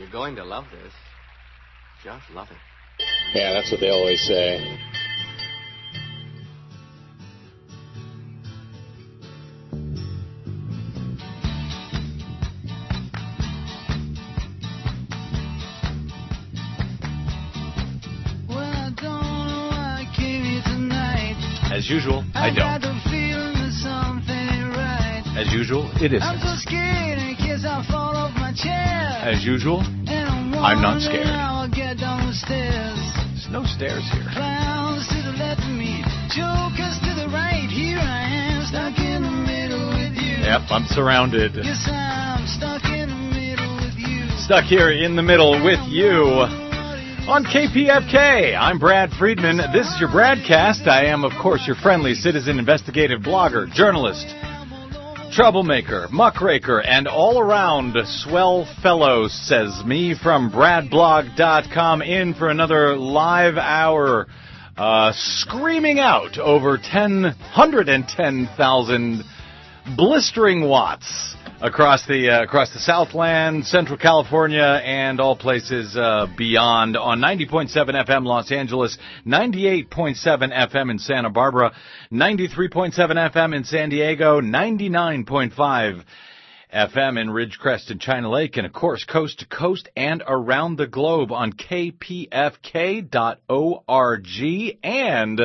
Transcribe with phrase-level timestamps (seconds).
[0.00, 0.94] You're going to love this.
[2.02, 2.56] Just love it.
[3.34, 4.78] Yeah, that's what they always say.
[21.70, 22.80] As usual, I don't.
[25.36, 28.09] As usual, it isn't.
[29.20, 31.26] As usual, I'm not scared.
[32.48, 34.24] There's no stairs here.
[40.42, 41.52] Yep, I'm surrounded.
[44.40, 46.24] Stuck here in the middle with you
[47.28, 48.56] on KPFK.
[48.58, 49.58] I'm Brad Friedman.
[49.72, 50.88] This is your broadcast.
[50.88, 54.26] I am, of course, your friendly citizen investigative blogger, journalist,
[55.32, 63.56] troublemaker, muckraker, and all around swell fellow, says me from BradBlog.com in for another live
[63.56, 64.26] hour.
[64.76, 69.24] Uh, screaming out over 10, 110,000
[69.96, 76.96] blistering watts across the uh, across the Southland, Central California, and all places uh, beyond
[76.96, 81.72] on 90.7 FM Los Angeles, 98.7 FM in Santa Barbara,
[82.12, 86.04] 93.7 FM in San Diego, 99.5
[86.72, 90.86] FM in Ridgecrest and China Lake, and of course coast to coast and around the
[90.86, 92.30] globe on kpfk.org
[94.82, 95.40] and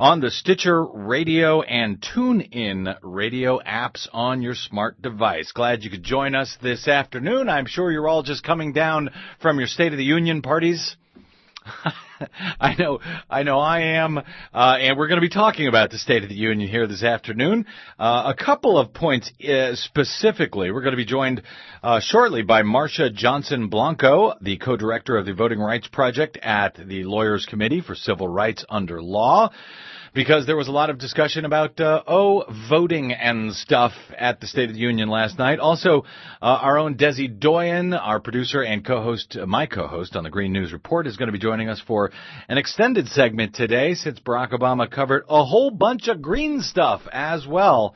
[0.00, 5.52] on the Stitcher Radio and TuneIn Radio apps on your smart device.
[5.52, 7.50] Glad you could join us this afternoon.
[7.50, 9.10] I'm sure you're all just coming down
[9.42, 10.96] from your State of the Union parties.
[12.60, 14.22] I know, I know I am, uh,
[14.80, 17.66] and we're going to be talking about the State of the Union here this afternoon.
[17.98, 20.70] Uh, a couple of points uh, specifically.
[20.70, 21.42] We're going to be joined
[21.82, 27.04] uh, shortly by Marcia Johnson Blanco, the co-director of the Voting Rights Project at the
[27.04, 29.50] Lawyers Committee for Civil Rights Under Law
[30.14, 34.46] because there was a lot of discussion about uh, oh voting and stuff at the
[34.46, 35.58] State of the Union last night.
[35.58, 36.04] Also,
[36.42, 40.52] uh, our own Desi Doyen, our producer and co-host, uh, my co-host on the Green
[40.52, 42.10] News Report, is going to be joining us for
[42.48, 47.46] an extended segment today, since Barack Obama covered a whole bunch of green stuff as
[47.46, 47.94] well.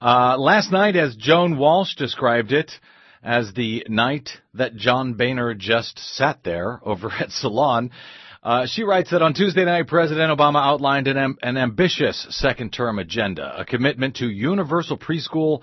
[0.00, 2.72] Uh, last night, as Joan Walsh described it,
[3.22, 7.90] as the night that John Boehner just sat there over at Salon.
[8.42, 12.72] Uh, she writes that on Tuesday night, President Obama outlined an, am- an ambitious second
[12.72, 15.60] term agenda, a commitment to universal preschool,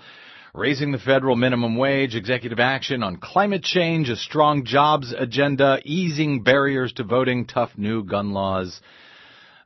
[0.54, 6.42] raising the federal minimum wage, executive action on climate change, a strong jobs agenda, easing
[6.44, 8.80] barriers to voting, tough new gun laws.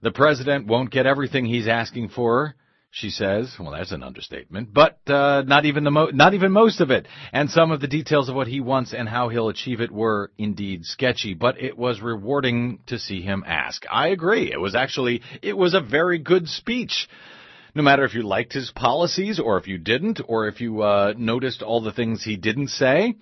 [0.00, 2.54] The president won't get everything he's asking for,
[2.94, 3.56] she says.
[3.58, 7.08] Well, that's an understatement, but uh, not even the mo- not even most of it.
[7.32, 10.30] And some of the details of what he wants and how he'll achieve it were
[10.36, 13.84] indeed sketchy, but it was rewarding to see him ask.
[13.90, 14.52] I agree.
[14.52, 17.08] It was actually it was a very good speech.
[17.74, 21.14] No matter if you liked his policies or if you didn't, or if you uh,
[21.16, 23.14] noticed all the things he didn't say.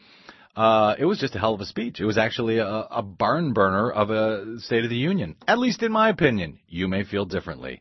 [0.56, 2.00] Uh, it was just a hell of a speech.
[2.00, 5.84] It was actually a, a barn burner of a State of the Union, at least
[5.84, 6.58] in my opinion.
[6.66, 7.80] You may feel differently.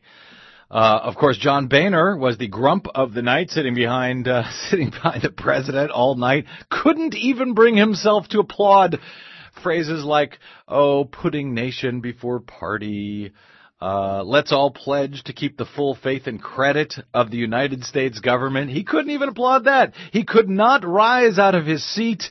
[0.70, 4.90] Uh, of course, John Boehner was the grump of the night, sitting behind uh, sitting
[4.90, 6.44] behind the president all night.
[6.70, 9.00] Couldn't even bring himself to applaud
[9.62, 10.38] phrases like
[10.68, 13.32] "oh, putting nation before party."
[13.82, 18.20] Uh, let's all pledge to keep the full faith and credit of the United States
[18.20, 18.70] government.
[18.70, 19.94] He couldn't even applaud that.
[20.12, 22.24] He could not rise out of his seat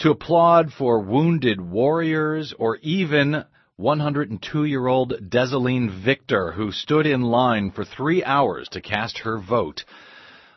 [0.00, 3.44] to applaud for wounded warriors or even
[3.82, 9.38] 102 year old Desiline Victor, who stood in line for three hours to cast her
[9.40, 9.84] vote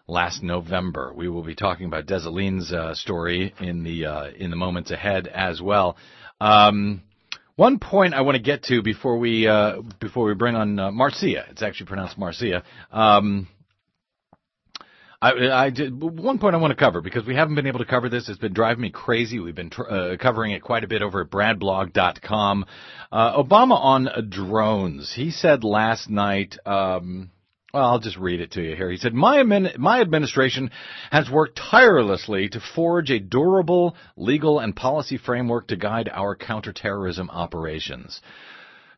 [0.08, 1.12] last November.
[1.14, 5.28] We will be talking about Desiline's uh, story in the uh, in the moments ahead
[5.28, 5.98] as well.
[6.40, 7.02] Um,
[7.56, 10.92] one point I want to get to before we uh, before we bring on uh,
[10.92, 11.46] Marcia.
[11.50, 12.64] It's actually pronounced Marcia.
[12.92, 13.48] Um,
[15.22, 17.86] I, I did one point I want to cover because we haven't been able to
[17.86, 18.30] cover this.
[18.30, 19.40] It's been driving me crazy.
[19.40, 22.66] We've been tr- uh, covering it quite a bit over at bradblog.com.
[23.12, 25.14] Uh, Obama on drones.
[25.16, 27.32] He said last night, um,
[27.74, 28.90] Well, I'll just read it to you here.
[28.90, 30.72] He said, my, my administration
[31.12, 37.30] has worked tirelessly to forge a durable legal and policy framework to guide our counterterrorism
[37.30, 38.22] operations.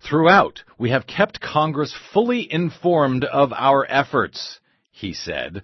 [0.07, 4.59] Throughout, we have kept Congress fully informed of our efforts,
[4.91, 5.63] he said.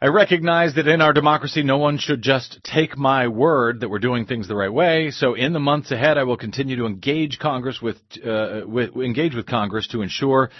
[0.00, 3.98] I recognize that in our democracy, no one should just take my word that we're
[3.98, 5.10] doing things the right way.
[5.10, 9.34] So, in the months ahead, I will continue to engage Congress with, uh, with engage
[9.34, 10.50] with Congress to ensure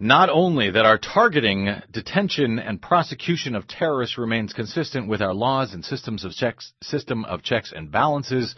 [0.00, 5.72] not only that our targeting, detention, and prosecution of terrorists remains consistent with our laws
[5.72, 8.56] and systems of checks, system of checks and balances,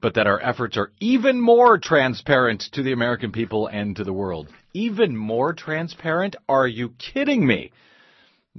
[0.00, 4.14] but that our efforts are even more transparent to the American people and to the
[4.14, 4.48] world.
[4.72, 6.36] Even more transparent?
[6.48, 7.72] Are you kidding me,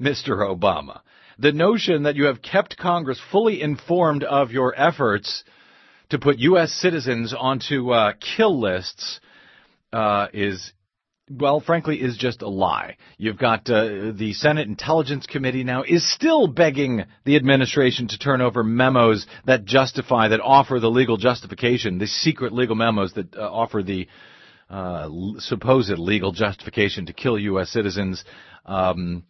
[0.01, 0.39] Mr.
[0.39, 1.01] Obama?
[1.37, 5.43] The notion that you have kept Congress fully informed of your efforts
[6.09, 6.71] to put U.S.
[6.71, 9.19] citizens onto uh, kill lists
[9.93, 10.73] uh, is
[11.39, 12.97] well, frankly, is just a lie.
[13.17, 18.41] You've got uh, the Senate Intelligence Committee now is still begging the administration to turn
[18.41, 23.49] over memos that justify, that offer the legal justification, the secret legal memos that uh,
[23.49, 24.07] offer the
[24.69, 25.09] uh,
[25.39, 27.69] supposed legal justification to kill U.S.
[27.69, 28.23] citizens.
[28.65, 29.23] Um,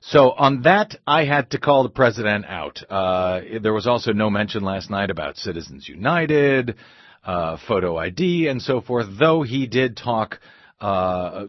[0.00, 2.82] so on that, I had to call the president out.
[2.88, 6.76] Uh, there was also no mention last night about Citizens United,
[7.24, 9.06] uh, photo ID, and so forth.
[9.18, 10.40] Though he did talk
[10.80, 11.46] uh,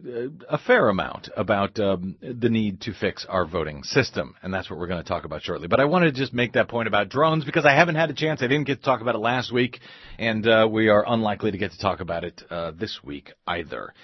[0.50, 4.78] a fair amount about um, the need to fix our voting system, and that's what
[4.78, 5.68] we're going to talk about shortly.
[5.68, 8.14] But I wanted to just make that point about drones because I haven't had a
[8.14, 8.42] chance.
[8.42, 9.80] I didn't get to talk about it last week,
[10.18, 13.94] and uh, we are unlikely to get to talk about it uh, this week either.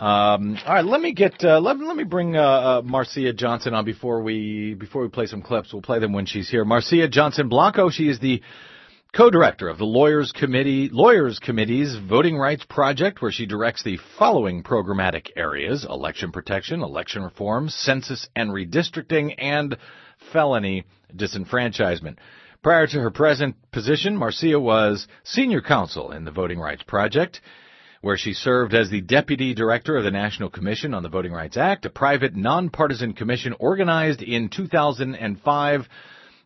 [0.00, 3.74] Um, all right, let me get uh, let, let me bring uh, uh, Marcia Johnson
[3.74, 5.74] on before we before we play some clips.
[5.74, 6.64] We'll play them when she's here.
[6.64, 7.90] Marcia Johnson Blanco.
[7.90, 8.40] She is the
[9.14, 14.62] co-director of the Lawyers Committee, Lawyers Committee's Voting Rights Project, where she directs the following
[14.62, 19.76] programmatic areas: election protection, election reform, census and redistricting, and
[20.32, 22.16] felony disenfranchisement.
[22.62, 27.42] Prior to her present position, Marcia was senior counsel in the Voting Rights Project,
[28.00, 31.56] where she served as the deputy director of the National Commission on the Voting Rights
[31.56, 35.88] Act, a private nonpartisan commission organized in 2005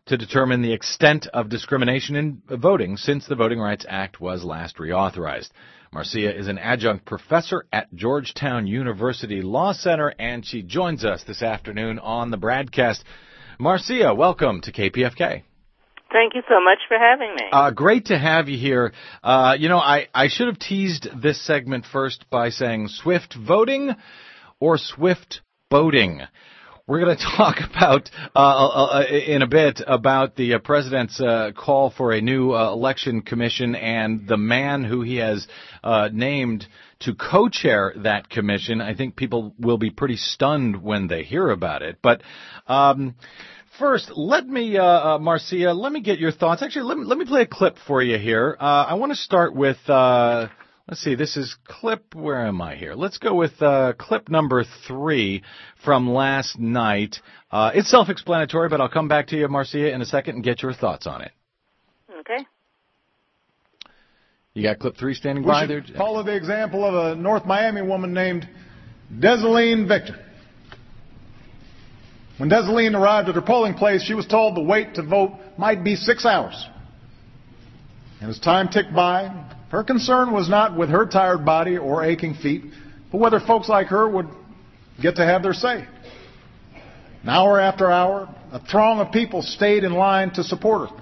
[0.07, 4.77] to determine the extent of discrimination in voting since the Voting Rights Act was last
[4.77, 5.49] reauthorized.
[5.93, 11.41] Marcia is an adjunct professor at Georgetown University Law Center, and she joins us this
[11.41, 13.05] afternoon on the broadcast.
[13.57, 15.43] Marcia, welcome to KPFK.
[16.15, 17.41] Thank you so much for having me.
[17.51, 18.93] Uh, great to have you here.
[19.21, 23.91] Uh, you know, I, I should have teased this segment first by saying swift voting
[24.61, 26.21] or swift boating.
[26.87, 31.21] We're going to talk about uh, uh, uh, in a bit about the uh, president's
[31.57, 35.45] call for a new election commission and the man who he has
[36.13, 36.65] named
[36.99, 38.79] to co-chair that commission.
[38.79, 41.97] I think people will be pretty stunned when they hear about it.
[42.01, 42.21] But
[42.67, 43.15] um,
[43.79, 46.61] first, let me, Marcia, let me get your thoughts.
[46.61, 48.55] Actually, let me let me play a clip for you here.
[48.59, 49.77] I want to start with.
[50.87, 52.93] Let's see, this is clip, where am I here?
[52.93, 55.41] Let's go with uh, clip number three
[55.83, 57.15] from last night.
[57.51, 60.61] Uh, it's self-explanatory, but I'll come back to you, Marcia, in a second and get
[60.61, 61.31] your thoughts on it.
[62.19, 62.45] Okay.
[64.53, 65.83] You got clip three standing we by there?
[65.97, 68.47] Follow the example of a North Miami woman named
[69.11, 70.23] Desiline Victor.
[72.37, 75.83] When Desiline arrived at her polling place, she was told the wait to vote might
[75.83, 76.67] be six hours.
[78.19, 79.31] And as time ticked by,
[79.69, 82.63] her concern was not with her tired body or aching feet,
[83.11, 84.27] but whether folks like her would
[85.01, 85.85] get to have their say.
[87.27, 90.97] Hour after hour, a throng of people stayed in line to support her.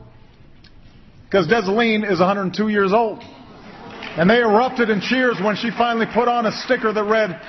[1.25, 3.21] Because Desiline is 102 years old.
[3.21, 7.41] And they erupted in cheers when she finally put on a sticker that read,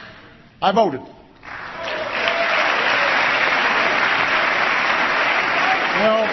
[0.60, 1.00] I voted.
[6.00, 6.24] Well,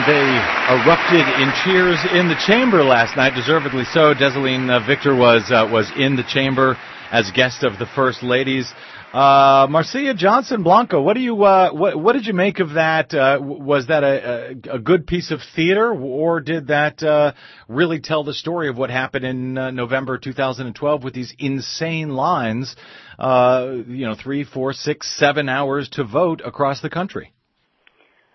[0.00, 4.14] And they erupted in cheers in the chamber last night, deservedly so.
[4.14, 6.78] Desiline uh, Victor was uh, was in the chamber
[7.10, 8.72] as guest of the first ladies.
[9.12, 13.12] Uh, Marcia Johnson Blanco, what do you uh, what what did you make of that?
[13.12, 17.32] Uh, was that a, a, a good piece of theater, or did that uh,
[17.68, 22.74] really tell the story of what happened in uh, November 2012 with these insane lines?
[23.18, 27.34] Uh, you know, three, four, six, seven hours to vote across the country.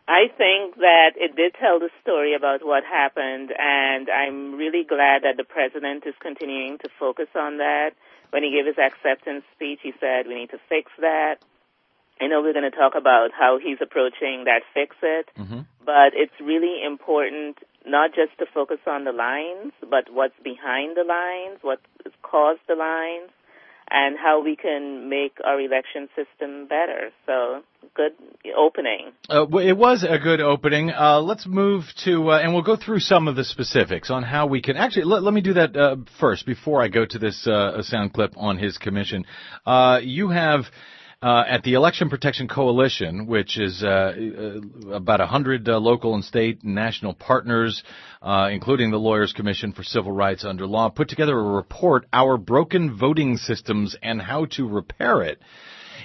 [0.07, 5.23] I think that it did tell the story about what happened, and I'm really glad
[5.23, 7.91] that the president is continuing to focus on that.
[8.29, 11.37] When he gave his acceptance speech, he said we need to fix that.
[12.21, 15.61] I know we're going to talk about how he's approaching that fix it, mm-hmm.
[15.83, 21.03] but it's really important not just to focus on the lines, but what's behind the
[21.03, 21.81] lines, what
[22.21, 23.31] caused the lines,
[23.89, 27.11] and how we can make our election system better.
[27.25, 27.61] So,
[27.95, 28.13] good
[28.57, 29.11] opening.
[29.29, 30.91] Uh, it was a good opening.
[30.91, 34.47] Uh, let's move to, uh, and we'll go through some of the specifics on how
[34.47, 34.75] we can.
[34.75, 38.13] Actually, let, let me do that uh, first before I go to this uh, sound
[38.13, 39.25] clip on his commission.
[39.65, 40.65] Uh, you have
[41.21, 46.23] uh, at the Election Protection Coalition, which is uh, uh about 100 uh, local and
[46.23, 47.83] state and national partners,
[48.21, 52.37] uh, including the Lawyers Commission for Civil Rights Under Law, put together a report, Our
[52.37, 55.39] Broken Voting Systems and How to Repair It.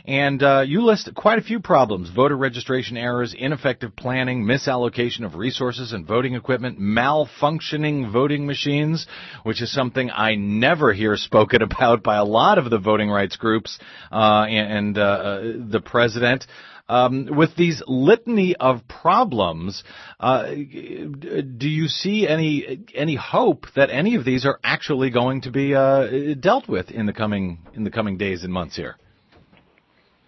[0.04, 5.34] And uh, you list quite a few problems voter registration errors, ineffective planning, misallocation of
[5.34, 9.06] resources and voting equipment, malfunctioning voting machines,
[9.42, 13.36] which is something I never hear spoken about by a lot of the voting rights
[13.36, 13.78] groups
[14.10, 15.40] uh, and uh, uh,
[15.70, 16.46] the president.
[16.88, 19.84] Um, with these litany of problems,
[20.18, 25.52] uh, do you see any any hope that any of these are actually going to
[25.52, 28.96] be uh, dealt with in the coming in the coming days and months here?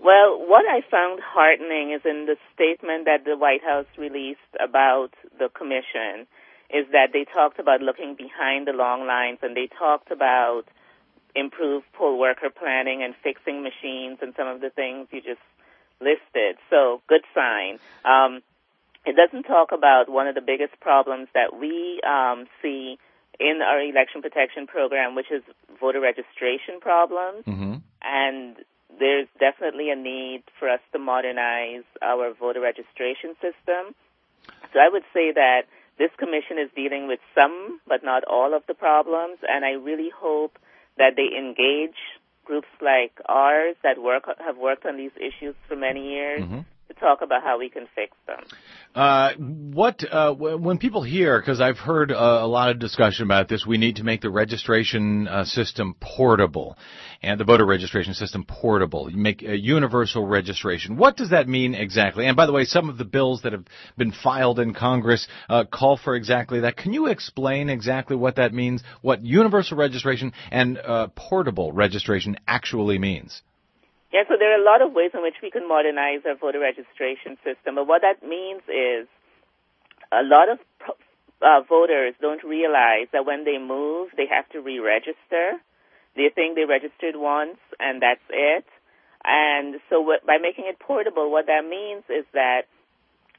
[0.02, 5.10] Well, what I found heartening is in the statement that the White House released about
[5.38, 6.26] the commission
[6.70, 10.64] is that they talked about looking behind the long lines and they talked about
[11.36, 15.40] improved poll worker planning and fixing machines and some of the things you just
[16.00, 16.56] listed.
[16.68, 17.78] So, good sign.
[18.04, 18.42] Um,
[19.06, 22.98] it doesn't talk about one of the biggest problems that we um, see
[23.38, 25.42] in our election protection program, which is
[25.80, 27.44] voter registration problems.
[27.46, 27.74] Mm-hmm.
[28.02, 28.56] And
[28.98, 33.94] there's definitely a need for us to modernize our voter registration system.
[34.72, 35.62] So I would say that
[35.98, 40.10] this commission is dealing with some, but not all of the problems, and I really
[40.14, 40.58] hope
[40.98, 41.98] that they engage
[42.44, 46.60] groups like ours that work have worked on these issues for many years mm-hmm
[46.92, 48.40] talk about how we can fix them.
[48.94, 53.48] Uh, what uh, when people hear, because I've heard a, a, lot of discussion about
[53.48, 56.76] this, we need to make the registration uh, system portable,
[57.22, 59.08] and the voter registration system portable.
[59.10, 60.98] Make a universal registration.
[60.98, 62.26] What does that mean exactly?
[62.26, 63.64] And by the way, some of the bills that have
[63.96, 66.76] been filed in Congress uh, call for exactly that.
[66.76, 68.82] Can you explain exactly what that means?
[69.00, 73.42] What universal registration and uh, portable registration actually means?
[74.12, 76.60] Yeah, so there are a lot of ways in which we can modernize our voter
[76.60, 77.76] registration system.
[77.76, 79.08] But what that means is
[80.12, 80.58] a lot of
[81.40, 85.56] uh, voters don't realize that when they move, they have to re-register.
[86.14, 88.66] They think they registered once and that's it.
[89.24, 92.68] And so what, by making it portable, what that means is that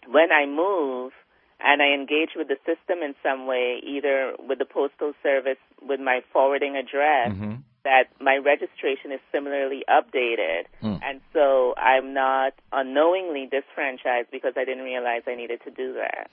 [0.07, 1.11] when I move
[1.59, 5.99] and I engage with the system in some way, either with the postal service, with
[5.99, 10.65] my forwarding address, mm-hmm that my registration is similarly updated.
[10.81, 10.99] Mm.
[11.03, 16.29] And so I'm not unknowingly disfranchised because I didn't realize I needed to do that.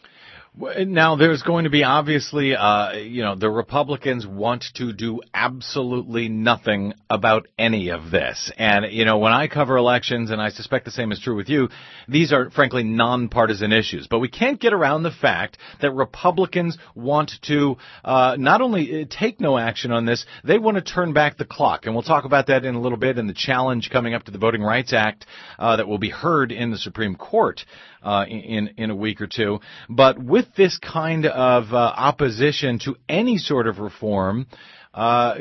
[0.57, 6.29] Now, there's going to be obviously, uh, you know, the Republicans want to do absolutely
[6.29, 8.51] nothing about any of this.
[8.59, 11.49] And, you know, when I cover elections, and I suspect the same is true with
[11.49, 11.69] you,
[12.09, 14.09] these are frankly nonpartisan issues.
[14.09, 19.07] But we can't get around the fact that Republicans want to uh, not only uh,
[19.09, 21.87] take no action on this, they want to turn back the clock.
[21.87, 24.33] And we'll talk about that in a little bit in the challenge coming up to
[24.33, 25.27] the Voting Rights Act
[25.61, 27.65] uh, that will be heard in the Supreme Court
[28.03, 29.61] uh, in in a week or two.
[29.89, 34.47] But with this kind of uh, opposition to any sort of reform,
[34.93, 35.37] uh,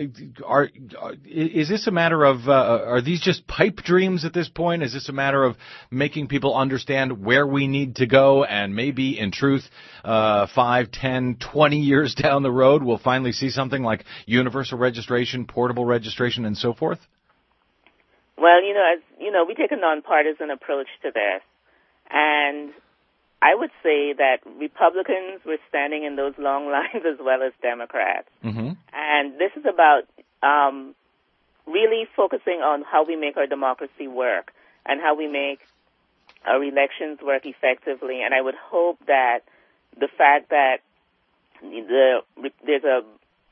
[0.46, 0.70] are,
[1.26, 4.84] is this a matter of uh, are these just pipe dreams at this point?
[4.84, 5.58] Is this a matter of
[5.90, 9.68] making people understand where we need to go, and maybe in truth,
[10.04, 15.48] uh, five, ten, twenty years down the road, we'll finally see something like universal registration,
[15.48, 17.00] portable registration, and so forth?
[18.38, 21.42] Well, you know, as you know, we take a nonpartisan approach to this.
[22.10, 22.72] And
[23.42, 28.30] I would say that Republicans were standing in those long lines as well as Democrats.
[28.44, 28.72] Mm-hmm.
[28.94, 30.04] And this is about
[30.44, 30.96] um,
[31.66, 34.52] really focusing on how we make our democracy work
[34.86, 35.60] and how we make
[36.46, 38.22] our elections work effectively.
[38.24, 39.40] And I would hope that
[40.00, 40.78] the fact that
[41.62, 42.22] the,
[42.66, 43.02] there's a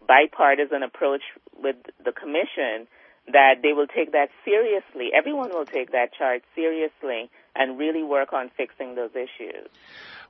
[0.07, 1.23] bipartisan approach
[1.61, 2.87] with the commission
[3.27, 5.09] that they will take that seriously.
[5.13, 9.67] Everyone will take that charge seriously and really work on fixing those issues.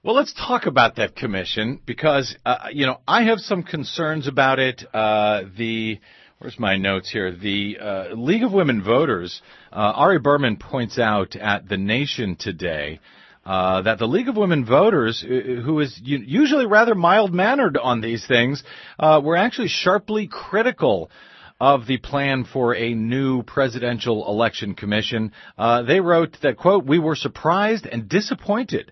[0.03, 4.59] Well, let's talk about that commission because, uh, you know, I have some concerns about
[4.59, 4.83] it.
[4.93, 5.99] Uh, the,
[6.39, 7.31] where's my notes here?
[7.31, 9.41] The uh, League of Women Voters,
[9.71, 12.99] uh, Ari Berman points out at The Nation today
[13.47, 18.01] uh, that the League of Women Voters, uh, who is usually rather mild mannered on
[18.01, 18.61] these things,
[18.99, 21.09] uh, were actually sharply critical
[21.59, 25.31] of the plan for a new presidential election commission.
[25.57, 28.91] Uh, they wrote that, quote, we were surprised and disappointed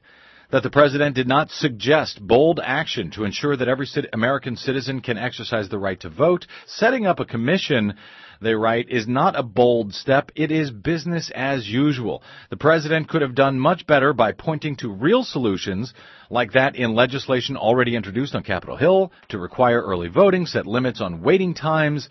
[0.51, 5.17] that the president did not suggest bold action to ensure that every American citizen can
[5.17, 6.45] exercise the right to vote.
[6.65, 7.95] Setting up a commission
[8.41, 10.31] they write, is not a bold step.
[10.35, 12.21] It is business as usual.
[12.49, 15.93] The president could have done much better by pointing to real solutions
[16.29, 21.01] like that in legislation already introduced on Capitol Hill to require early voting, set limits
[21.01, 22.09] on waiting times,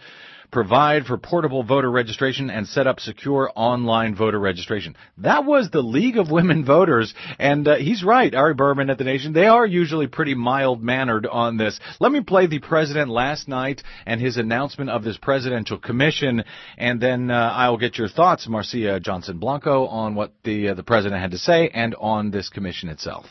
[0.55, 4.97] provide for portable voter registration and set up secure online voter registration.
[5.19, 9.05] That was the League of Women Voters, and uh, he's right, Ari Berman at the
[9.05, 9.33] Nation.
[9.33, 11.81] They are usually pretty mild mannered on this.
[11.99, 16.45] Let me play the president last night and his announcement of this presidential commission,
[16.79, 20.85] and then uh, I'll get your thoughts, Marcia Johnson Blanco, on what the uh, the
[20.85, 23.27] president had to say and on this commission itself.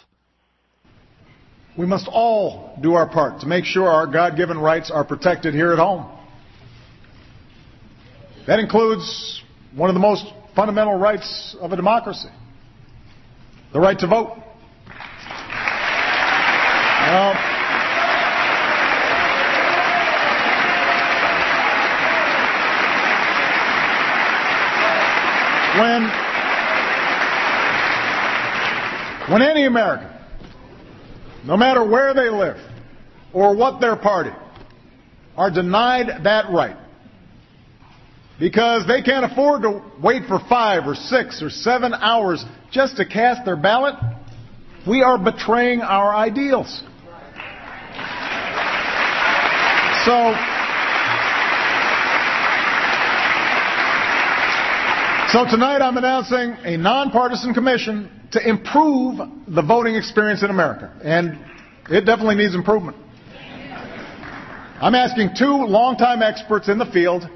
[1.78, 5.54] We must all do our part to make sure our God given rights are protected
[5.54, 6.20] here at home.
[8.46, 9.42] That includes
[9.74, 12.30] one of the most fundamental rights of a democracy
[13.72, 14.38] the right to vote.
[17.06, 17.34] Now,
[25.80, 26.04] when,
[29.32, 30.10] when any American,
[31.46, 32.58] no matter where they live
[33.34, 34.32] or what their party,
[35.36, 36.78] are denied that right,
[38.40, 43.06] because they can't afford to wait for five or six or seven hours just to
[43.06, 43.96] cast their ballot,
[44.88, 46.84] we are betraying our ideals.
[50.06, 50.34] So,
[55.30, 60.92] so tonight I'm announcing a nonpartisan commission to improve the voting experience in America.
[61.04, 61.40] And
[61.90, 62.98] it definitely needs improvement.
[64.82, 67.30] I'm asking two longtime experts in the field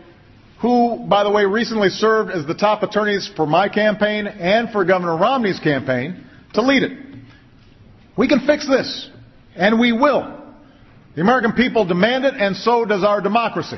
[0.62, 4.86] who, by the way, recently served as the top attorneys for my campaign and for
[4.86, 6.98] Governor Romney's campaign, to lead it.
[8.18, 9.10] We can fix this,
[9.56, 10.36] and we will.
[11.16, 13.78] The American people demand it, and so does our democracy.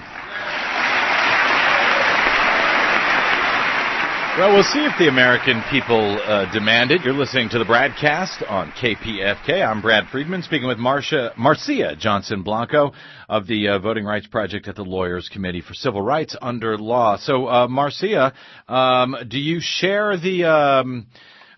[4.38, 7.02] Well, we'll see if the American people uh, demand it.
[7.02, 9.66] You're listening to the broadcast on KPFK.
[9.66, 12.94] I'm Brad Friedman, speaking with Marcia, Marcia Johnson Blanco
[13.28, 17.18] of the uh, Voting Rights Project at the Lawyers Committee for Civil Rights Under Law.
[17.18, 18.34] So, uh, Marcia,
[18.70, 20.46] um, do you share the?
[20.46, 21.08] Um,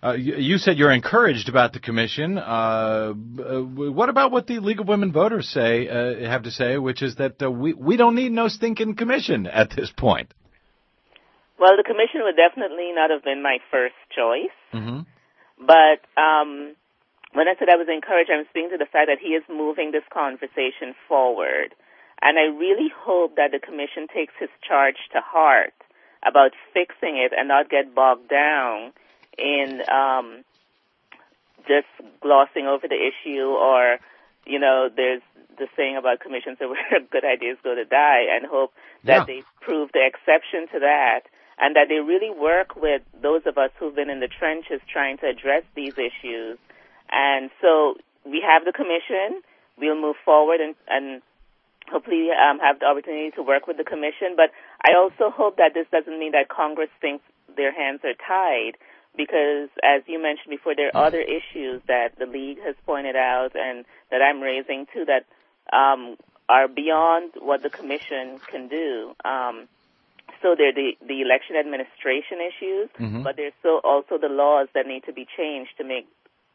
[0.02, 2.36] uh, you, you, said you're encouraged about the commission.
[2.36, 7.02] Uh, what about what the League of Women Voters say uh, have to say, which
[7.02, 10.34] is that uh, we we don't need no stinking commission at this point?
[11.58, 14.56] Well, the commission would definitely not have been my first choice.
[14.72, 15.00] Mm-hmm.
[15.64, 16.74] But um,
[17.32, 19.92] when I said I was encouraged, I'm speaking to the fact that he is moving
[19.92, 21.74] this conversation forward.
[22.20, 25.74] And I really hope that the commission takes his charge to heart
[26.24, 28.92] about fixing it and not get bogged down
[29.36, 30.44] in um,
[31.66, 31.88] just
[32.20, 33.98] glossing over the issue or,
[34.46, 35.22] you know, there's
[35.58, 38.72] the saying about commissions that where good ideas go to die and hope
[39.04, 39.24] that yeah.
[39.24, 41.22] they prove the exception to that
[41.62, 45.16] and that they really work with those of us who've been in the trenches trying
[45.18, 46.58] to address these issues.
[47.08, 47.94] And so
[48.24, 49.42] we have the commission.
[49.78, 51.22] We'll move forward and, and
[51.88, 54.34] hopefully um, have the opportunity to work with the commission.
[54.34, 54.50] But
[54.84, 57.24] I also hope that this doesn't mean that Congress thinks
[57.56, 58.76] their hands are tied
[59.16, 63.54] because as you mentioned before, there are other issues that the league has pointed out
[63.54, 65.26] and that I'm raising too that
[65.72, 66.16] um,
[66.48, 69.14] are beyond what the commission can do.
[69.24, 69.68] Um,
[70.42, 73.22] so there are the, the election administration issues, mm-hmm.
[73.22, 76.06] but there's so also the laws that need to be changed to make,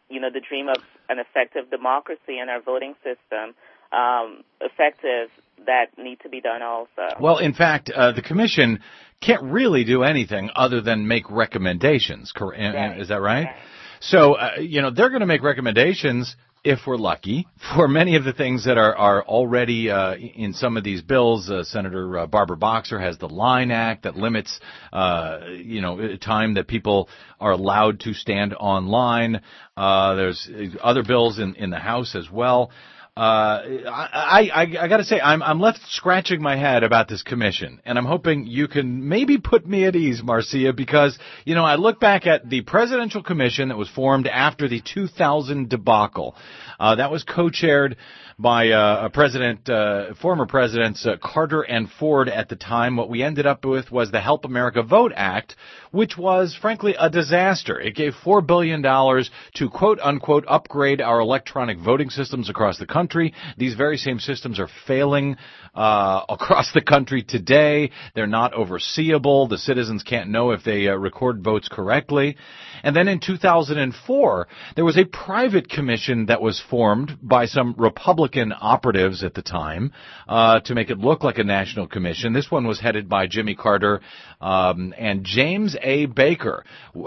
[0.09, 0.77] you know, the dream of
[1.09, 3.55] an effective democracy and our voting system
[3.91, 5.29] um, effective
[5.65, 7.15] that need to be done also.
[7.19, 8.79] Well, in fact, uh, the commission
[9.21, 12.31] can't really do anything other than make recommendations.
[12.39, 12.99] Right.
[12.99, 13.45] Is that right?
[13.45, 13.55] right.
[13.99, 16.35] So, uh, you know, they're going to make recommendations
[16.67, 20.75] if we're lucky, for many of the things that are, are already uh, in some
[20.75, 21.49] of these bills.
[21.49, 24.59] Uh, Senator uh, Barbara Boxer has the Line Act that limits,
[24.91, 27.07] uh, you know, time that people
[27.39, 29.41] are allowed to stand online.
[29.77, 30.49] Uh, there's
[30.83, 32.69] other bills in, in the House as well.
[33.17, 37.81] Uh, I, I, I gotta say, I'm, I'm left scratching my head about this commission,
[37.83, 41.77] and I'm hoping you can maybe put me at ease, Marcia, because, you know, I
[41.77, 46.35] look back at the presidential commission that was formed after the 2000 debacle.
[46.79, 47.97] Uh, that was co-chaired
[48.39, 52.95] by uh, President, uh, former presidents uh, Carter and Ford at the time.
[52.95, 55.55] What we ended up with was the Help America Vote Act,
[55.91, 57.79] which was frankly a disaster.
[57.79, 62.85] It gave four billion dollars to quote unquote upgrade our electronic voting systems across the
[62.85, 63.33] country country.
[63.57, 65.37] These very same systems are failing
[65.73, 67.91] uh, across the country today.
[68.15, 69.49] They're not overseeable.
[69.49, 72.37] The citizens can't know if they uh, record votes correctly.
[72.83, 78.26] And then in 2004, there was a private commission that was formed by some Republican
[78.35, 79.93] operatives at the time
[80.27, 82.33] uh, to make it look like a national commission.
[82.33, 84.01] This one was headed by Jimmy Carter
[84.41, 86.05] um, and James A.
[86.05, 86.99] Baker, uh,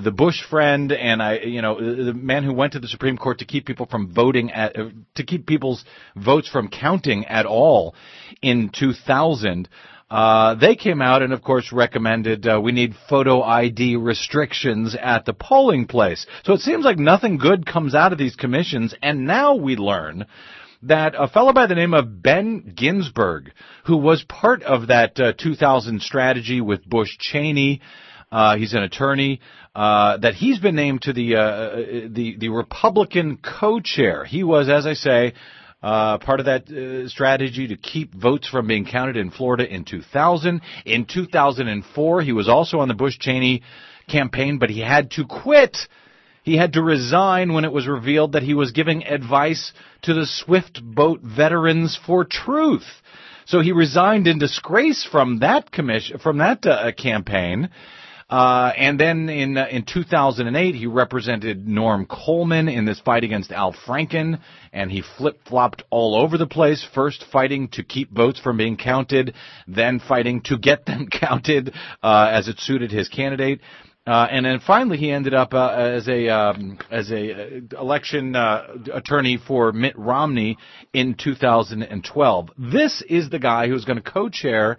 [0.00, 3.38] the Bush friend, and I, you know, the man who went to the Supreme Court
[3.38, 5.84] to keep people from voting at, uh, to keep people's
[6.16, 7.94] votes from counting at all
[8.42, 9.68] in 2000.
[10.10, 15.26] Uh, they came out and, of course, recommended uh, we need photo ID restrictions at
[15.26, 16.26] the polling place.
[16.44, 20.24] So it seems like nothing good comes out of these commissions, and now we learn
[20.82, 23.52] that a fellow by the name of Ben Ginsberg,
[23.84, 27.80] who was part of that uh, 2000 strategy with Bush Cheney,
[28.30, 29.40] uh, he's an attorney.
[29.74, 34.24] Uh, that he's been named to the uh, the the Republican co-chair.
[34.24, 35.34] He was, as I say,
[35.82, 39.84] uh, part of that uh, strategy to keep votes from being counted in Florida in
[39.84, 40.60] 2000.
[40.84, 43.62] In 2004, he was also on the Bush Cheney
[44.08, 45.76] campaign, but he had to quit.
[46.42, 50.26] He had to resign when it was revealed that he was giving advice to the
[50.26, 52.86] Swift Boat Veterans for Truth.
[53.44, 57.70] So he resigned in disgrace from that commission, from that uh, campaign.
[58.30, 63.50] Uh, and then in uh, in 2008, he represented Norm Coleman in this fight against
[63.50, 66.86] Al Franken, and he flip flopped all over the place.
[66.94, 69.34] First fighting to keep votes from being counted,
[69.66, 73.60] then fighting to get them counted uh, as it suited his candidate.
[74.06, 78.36] Uh, and then finally, he ended up uh, as a um, as a uh, election
[78.36, 80.58] uh, attorney for Mitt Romney
[80.92, 82.50] in 2012.
[82.58, 84.78] This is the guy who's going to co-chair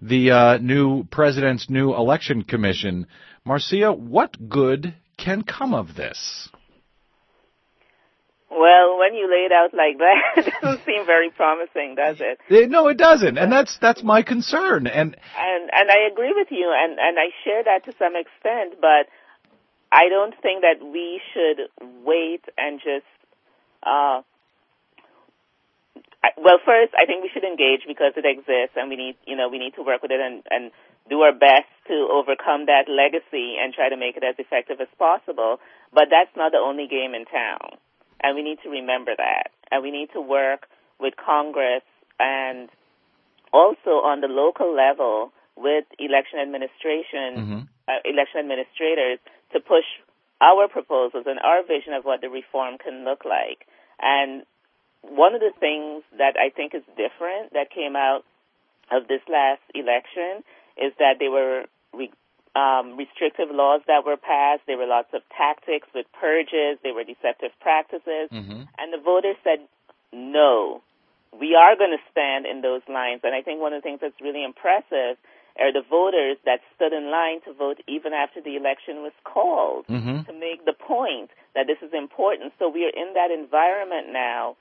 [0.00, 3.06] the uh, new president's new election commission.
[3.44, 6.48] Marcia, what good can come of this?
[8.50, 12.38] Well, when you lay it out like that, it doesn't seem very promising, does it?
[12.48, 12.68] it?
[12.68, 14.88] No, it doesn't, and that's that's my concern.
[14.88, 18.80] And and and I agree with you, and and I share that to some extent,
[18.80, 19.06] but
[19.92, 21.68] I don't think that we should
[22.04, 23.06] wait and just
[23.84, 24.22] uh,
[26.22, 29.36] I, well, first, I think we should engage because it exists, and we need, you
[29.36, 30.70] know, we need to work with it and, and
[31.08, 34.88] do our best to overcome that legacy and try to make it as effective as
[34.98, 35.58] possible.
[35.92, 37.80] But that's not the only game in town,
[38.20, 40.68] and we need to remember that, and we need to work
[41.00, 41.82] with Congress
[42.20, 42.68] and
[43.52, 47.60] also on the local level with election administration, mm-hmm.
[47.88, 49.18] uh, election administrators
[49.52, 49.88] to push
[50.40, 53.66] our proposals and our vision of what the reform can look like.
[54.00, 54.44] And
[55.02, 58.24] one of the things that I think is different that came out
[58.90, 60.44] of this last election
[60.76, 62.12] is that there were re-
[62.54, 64.62] um, restrictive laws that were passed.
[64.66, 66.78] There were lots of tactics with purges.
[66.82, 68.28] There were deceptive practices.
[68.32, 68.66] Mm-hmm.
[68.78, 69.60] And the voters said,
[70.12, 70.82] no,
[71.32, 73.20] we are going to stand in those lines.
[73.22, 75.16] And I think one of the things that's really impressive
[75.58, 79.86] are the voters that stood in line to vote even after the election was called
[79.86, 80.22] mm-hmm.
[80.22, 82.52] to make the point that this is important.
[82.58, 84.56] So we are in that environment now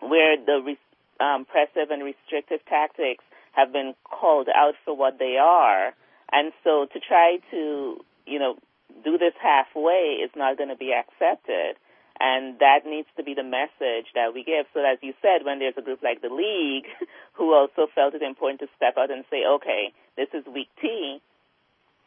[0.00, 0.76] where the
[1.20, 5.92] um, repressive and restrictive tactics have been called out for what they are.
[6.32, 8.56] And so to try to, you know,
[9.04, 11.76] do this halfway is not going to be accepted.
[12.20, 14.66] And that needs to be the message that we give.
[14.74, 16.86] So as you said, when there's a group like the League
[17.32, 21.20] who also felt it important to step out and say, okay, this is weak tea,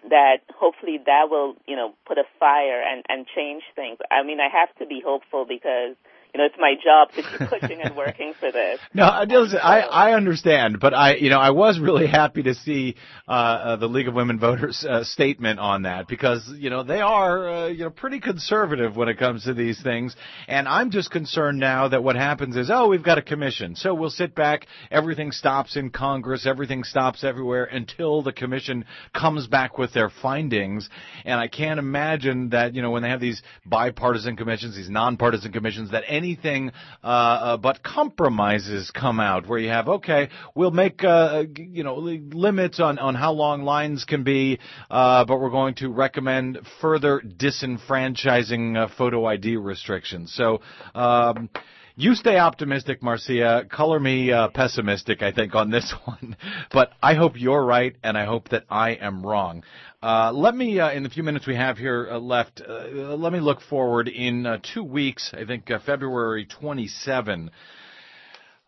[0.10, 3.97] that hopefully that will, you know, put a fire and, and change things.
[4.12, 5.95] I mean, I have to be hopeful because–
[6.34, 8.80] you know, it's my job to keep pushing and working for this.
[8.96, 12.96] No, listen, I I understand, but I you know I was really happy to see
[13.28, 17.02] uh, uh, the League of Women Voters uh, statement on that because you know they
[17.02, 20.15] are uh, you know pretty conservative when it comes to these things,
[20.48, 23.93] and I'm just concerned now that what happens is oh we've got a commission, so
[23.93, 29.78] we'll sit back, everything stops in Congress, everything stops everywhere until the commission comes back
[29.78, 30.89] with their findings,
[31.26, 35.52] and I can't imagine that you know when they have these bipartisan commissions, these nonpartisan
[35.52, 36.72] commissions, that any anything
[37.04, 41.96] uh, uh, but compromises come out, where you have okay, we'll make uh, you know
[41.96, 44.60] limits on on how long lines can be,
[44.90, 50.34] uh, but we're going to recommend further disenfranchising uh, photo ID restrictions.
[50.34, 50.62] So.
[50.96, 51.50] Um,
[51.95, 53.65] you stay optimistic, Marcia.
[53.69, 56.36] Color me uh, pessimistic, I think, on this one.
[56.71, 59.63] But I hope you're right, and I hope that I am wrong.
[60.01, 63.32] Uh, let me, uh, in the few minutes we have here uh, left, uh, let
[63.32, 64.08] me look forward.
[64.08, 67.51] In uh, two weeks, I think February 27.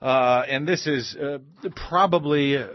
[0.06, 1.39] Uh, and this is uh,
[1.89, 2.68] probably uh,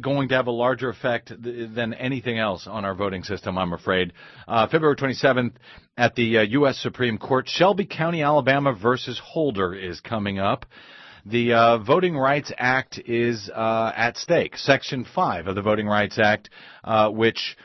[0.00, 3.72] going to have a larger effect th- than anything else on our voting system, I'm
[3.72, 4.12] afraid.
[4.48, 5.52] Uh, February 27th
[5.96, 6.74] at the U.S.
[6.74, 10.66] Uh, Supreme Court, Shelby County, Alabama versus Holder is coming up.
[11.24, 14.56] The uh, Voting Rights Act is at stake.
[14.56, 16.50] Section 5 of the Voting Rights Act,
[17.12, 17.56] which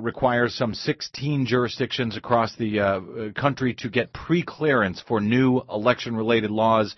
[0.00, 6.96] requires some 16 jurisdictions across the country to get pre-clearance for new election-related laws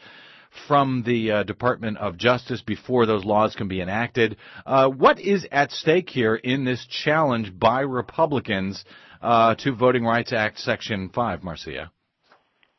[0.68, 4.36] from the uh, Department of Justice before those laws can be enacted.
[4.66, 8.84] Uh, what is at stake here in this challenge by Republicans
[9.20, 11.90] uh, to Voting Rights Act Section 5, Marcia?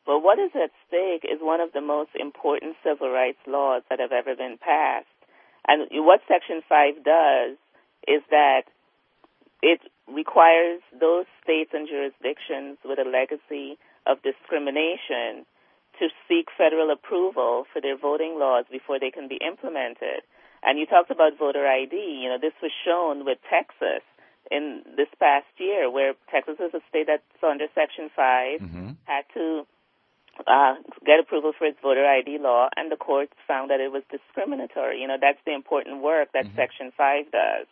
[0.06, 4.00] Well, what is at stake is one of the most important civil rights laws that
[4.00, 5.06] have ever been passed.
[5.66, 7.56] And what Section 5 does
[8.06, 8.64] is that
[9.62, 15.46] it requires those states and jurisdictions with a legacy of discrimination
[15.98, 20.22] to seek federal approval for their voting laws before they can be implemented.
[20.62, 21.94] And you talked about voter ID.
[21.94, 24.02] You know, this was shown with Texas
[24.50, 28.90] in this past year, where Texas is a state that's under Section 5, mm-hmm.
[29.04, 29.66] had to
[30.46, 34.02] uh, get approval for its voter ID law, and the courts found that it was
[34.10, 35.00] discriminatory.
[35.00, 36.56] You know, that's the important work that mm-hmm.
[36.56, 37.66] Section 5 does.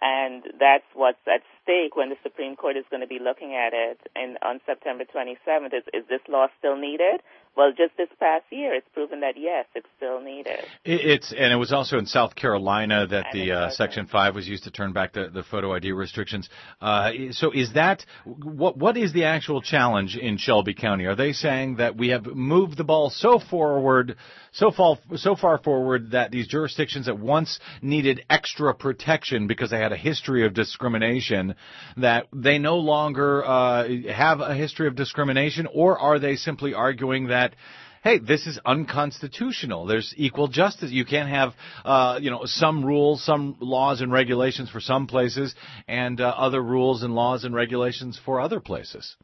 [0.00, 3.72] And that's what's at stake when the Supreme Court is going to be looking at
[3.72, 5.72] it in, on September 27th.
[5.72, 7.22] Is, is this law still needed?
[7.54, 10.60] Well, just this past year, it's proven that yes, it's still needed.
[10.86, 14.64] It's and it was also in South Carolina that the uh, Section Five was used
[14.64, 16.48] to turn back the, the photo ID restrictions.
[16.80, 18.78] Uh, so, is that what?
[18.78, 21.04] What is the actual challenge in Shelby County?
[21.04, 24.16] Are they saying that we have moved the ball so forward,
[24.52, 29.78] so far, so far forward that these jurisdictions that once needed extra protection because they
[29.78, 31.54] had a history of discrimination,
[31.98, 37.26] that they no longer uh, have a history of discrimination, or are they simply arguing
[37.26, 37.56] that that
[38.02, 39.86] hey, this is unconstitutional.
[39.86, 40.90] There's equal justice.
[40.90, 45.54] You can't have, uh, you know, some rules, some laws and regulations for some places,
[45.86, 49.16] and uh, other rules and laws and regulations for other places.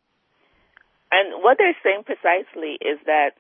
[1.11, 3.31] And what they're saying precisely is that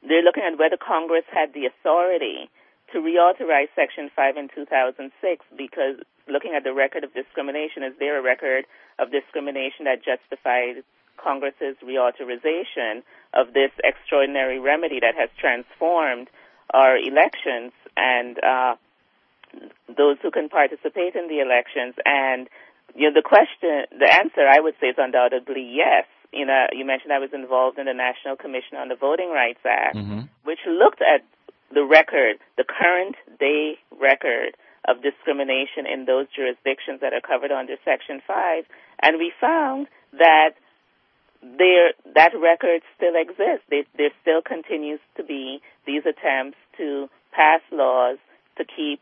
[0.00, 2.48] they're looking at whether Congress had the authority
[2.92, 5.12] to reauthorize Section 5 in 2006
[5.58, 8.64] because looking at the record of discrimination, is there a record
[8.98, 13.02] of discrimination that justified Congress's reauthorization
[13.34, 16.28] of this extraordinary remedy that has transformed
[16.72, 18.74] our elections and uh,
[19.88, 21.94] those who can participate in the elections.
[22.04, 22.48] And
[22.94, 26.06] you know, the question, the answer, I would say, is undoubtedly yes.
[26.32, 29.60] You know, you mentioned I was involved in the National Commission on the Voting Rights
[29.64, 30.20] Act, mm-hmm.
[30.44, 31.22] which looked at
[31.72, 34.56] the record, the current day record
[34.88, 38.64] of discrimination in those jurisdictions that are covered under Section 5,
[39.02, 40.54] and we found that
[41.42, 43.64] there that record still exists.
[43.70, 48.18] There, there still continues to be these attempts to pass laws
[48.58, 49.00] to keep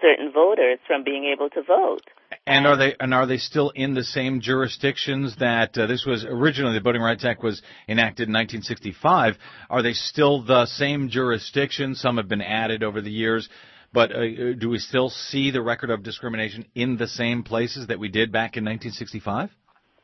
[0.00, 2.02] certain voters from being able to vote.
[2.46, 6.24] And are they and are they still in the same jurisdictions that uh, this was
[6.24, 9.36] originally the Voting Rights Act was enacted in 1965?
[9.70, 12.00] Are they still the same jurisdictions?
[12.00, 13.48] Some have been added over the years,
[13.92, 17.98] but uh, do we still see the record of discrimination in the same places that
[17.98, 19.50] we did back in 1965?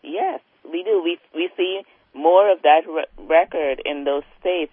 [0.03, 1.03] Yes, we do.
[1.03, 1.83] We we see
[2.25, 4.73] more of that re- record in those states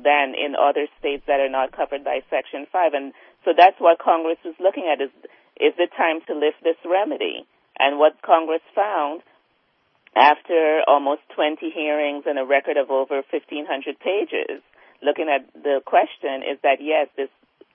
[0.00, 2.94] than in other states that are not covered by Section 5.
[2.94, 3.12] And
[3.44, 5.12] so that's what Congress was looking at is,
[5.60, 7.44] is it time to lift this remedy?
[7.78, 9.20] And what Congress found
[10.16, 13.68] after almost 20 hearings and a record of over 1,500
[14.00, 14.64] pages,
[15.04, 17.28] looking at the question is that yes, this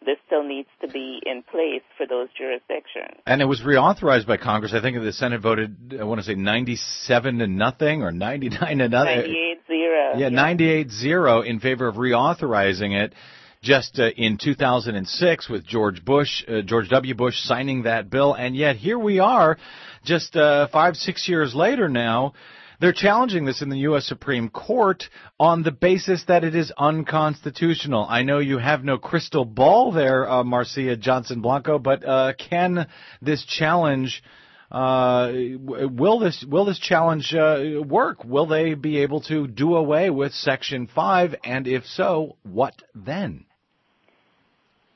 [0.05, 3.21] this still needs to be in place for those jurisdictions.
[3.25, 4.73] And it was reauthorized by Congress.
[4.73, 8.89] I think the Senate voted, I want to say 97 to nothing or 99 to
[8.89, 9.17] nothing.
[9.17, 10.11] 98 0.
[10.17, 10.29] Yeah, yeah.
[10.29, 13.13] 98 0 in favor of reauthorizing it
[13.61, 17.13] just uh, in 2006 with George Bush, uh, George W.
[17.13, 18.33] Bush signing that bill.
[18.33, 19.57] And yet here we are
[20.03, 22.33] just uh, five, six years later now
[22.81, 24.05] they're challenging this in the U.S.
[24.07, 25.07] Supreme Court
[25.39, 28.07] on the basis that it is unconstitutional.
[28.09, 32.87] I know you have no crystal ball there, uh, Marcia Johnson Blanco, but uh, can
[33.21, 34.23] this challenge?
[34.71, 38.23] Uh, will this will this challenge uh, work?
[38.23, 43.45] Will they be able to do away with Section Five, and if so, what then?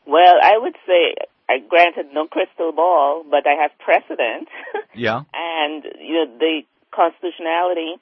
[0.08, 1.16] Well, I would say,
[1.48, 4.48] I granted no crystal ball, but I have precedent.
[4.96, 5.22] yeah.
[5.34, 6.62] and you know the
[6.96, 8.00] constitutionality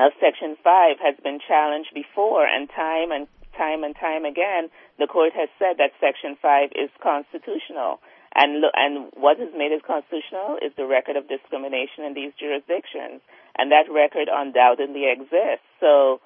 [0.00, 5.06] of Section 5 has been challenged before, and time and time and time again, the
[5.06, 8.00] court has said that Section 5 is constitutional.
[8.34, 13.22] And, and what has made it constitutional is the record of discrimination in these jurisdictions.
[13.56, 15.62] And that record undoubtedly exists.
[15.78, 16.20] So,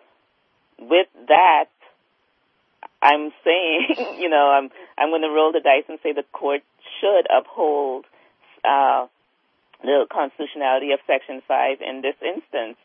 [0.80, 1.68] with that,
[3.02, 6.62] I'm saying, you know, I'm I'm going to roll the dice and say the court
[7.00, 8.06] should uphold
[8.64, 9.06] uh,
[9.82, 12.76] the constitutionality of Section 5 in this instance.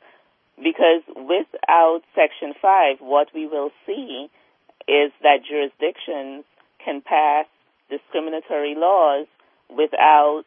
[0.58, 4.30] Because without Section 5, what we will see
[4.88, 6.46] is that jurisdictions
[6.84, 7.46] can pass
[7.90, 9.26] discriminatory laws
[9.70, 10.44] without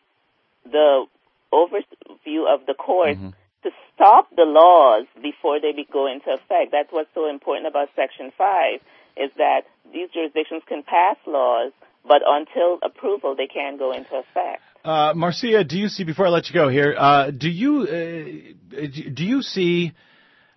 [0.65, 1.07] the
[1.53, 3.31] overview of the court mm-hmm.
[3.63, 6.71] to stop the laws before they go into effect.
[6.73, 8.81] That's what's so important about Section 5
[9.17, 11.73] is that these jurisdictions can pass laws,
[12.07, 14.63] but until approval, they can't go into effect.
[14.87, 16.05] Uh, Marcia, do you see?
[16.05, 19.93] Before I let you go here, uh, do you uh, do you see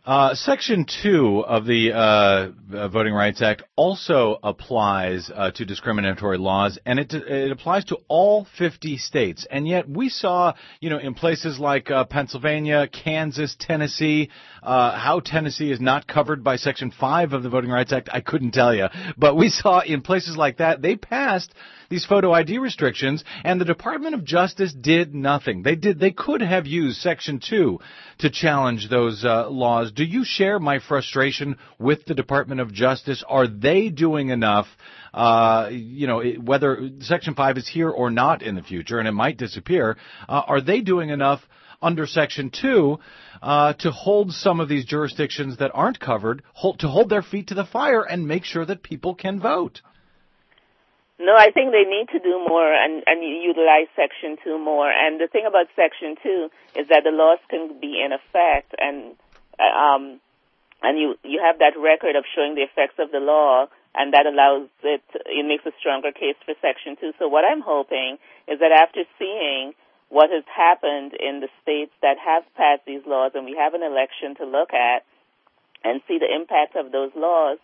[0.05, 6.37] uh, Section 2 of the uh, uh, Voting Rights Act also applies uh, to discriminatory
[6.37, 9.47] laws, and it, it applies to all 50 states.
[9.49, 14.29] And yet we saw, you know, in places like uh, Pennsylvania, Kansas, Tennessee,
[14.61, 18.21] uh, how Tennessee is not covered by Section 5 of the Voting Rights Act, I
[18.21, 18.87] couldn't tell you.
[19.17, 21.51] But we saw in places like that, they passed
[21.89, 25.63] these photo ID restrictions, and the Department of Justice did nothing.
[25.63, 25.99] They did.
[25.99, 27.79] They could have used Section 2
[28.19, 29.91] to challenge those uh, laws.
[29.91, 33.23] Do you share my frustration with the Department of Justice?
[33.27, 34.67] Are they doing enough?
[35.13, 39.13] Uh, you know, whether Section 5 is here or not in the future, and it
[39.13, 39.97] might disappear,
[40.27, 41.41] uh, are they doing enough
[41.81, 42.99] under Section 2
[43.41, 47.47] uh, to hold some of these jurisdictions that aren't covered, hold, to hold their feet
[47.47, 49.81] to the fire and make sure that people can vote?
[51.19, 54.89] No, I think they need to do more and, and utilize Section 2 more.
[54.89, 59.19] And the thing about Section 2 is that the laws can be in effect and,
[59.59, 60.23] um,
[60.81, 64.27] and you, you have that record of showing the effects of the law and that
[64.27, 67.19] allows it, it makes a stronger case for Section 2.
[67.19, 69.73] So what I'm hoping is that after seeing
[70.07, 73.83] what has happened in the states that have passed these laws and we have an
[73.83, 75.03] election to look at
[75.83, 77.59] and see the impact of those laws,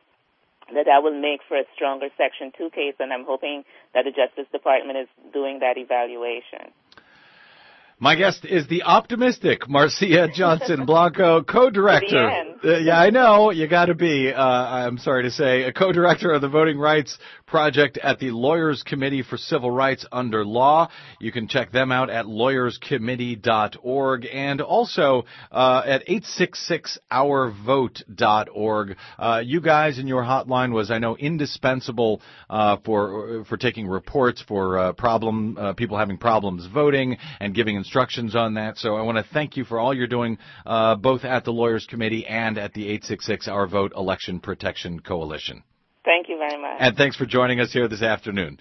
[0.74, 4.12] that that will make for a stronger Section 2 case, and I'm hoping that the
[4.12, 6.74] Justice Department is doing that evaluation.
[7.98, 12.30] My guest is the optimistic Marcia Johnson Blanco, co-director.
[12.62, 14.34] Uh, yeah, I know you got to be.
[14.34, 18.84] Uh, I'm sorry to say, a co-director of the Voting Rights Project at the Lawyers
[18.84, 20.90] Committee for Civil Rights Under Law.
[21.22, 28.98] You can check them out at lawyerscommittee.org and also uh, at 866ourvote.org.
[29.18, 34.44] Uh, you guys and your hotline was, I know, indispensable uh, for for taking reports
[34.46, 38.78] for uh, problem people having problems voting and giving instructions on that.
[38.78, 41.86] So I want to thank you for all you're doing, uh, both at the Lawyers
[41.86, 45.64] Committee and at the 866 Our Vote Election Protection Coalition.
[46.04, 46.76] Thank you very much.
[46.80, 48.60] And thanks for joining us here this afternoon.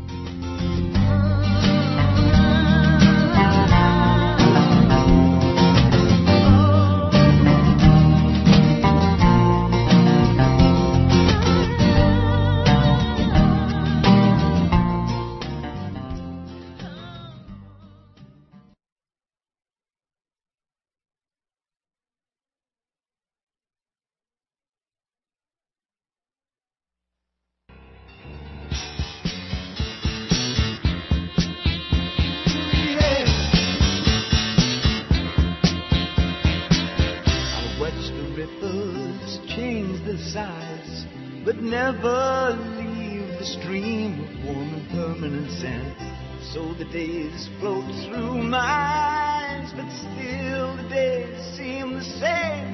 [47.38, 52.74] faces float through eyes but still the days seem the same.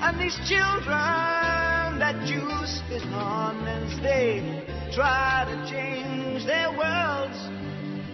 [0.00, 4.40] And these children that you spit on as they
[4.92, 7.48] try to change their worlds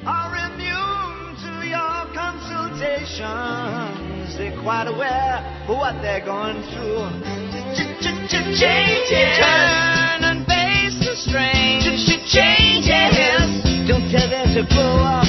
[0.07, 4.37] are immune to your consultations.
[4.37, 7.11] They're quite aware of what they're going through.
[8.31, 12.10] Change, turn and face the strange
[14.57, 15.21] uh.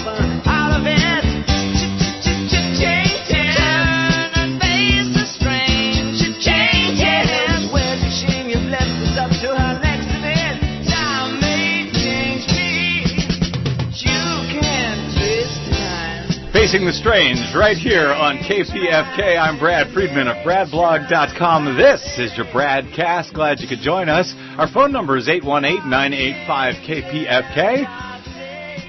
[16.72, 19.38] Facing the Strange right here on KPFK.
[19.38, 21.76] I'm Brad Friedman of BradBlog.com.
[21.76, 23.34] This is your Bradcast.
[23.34, 24.34] Glad you could join us.
[24.58, 25.28] Our phone number is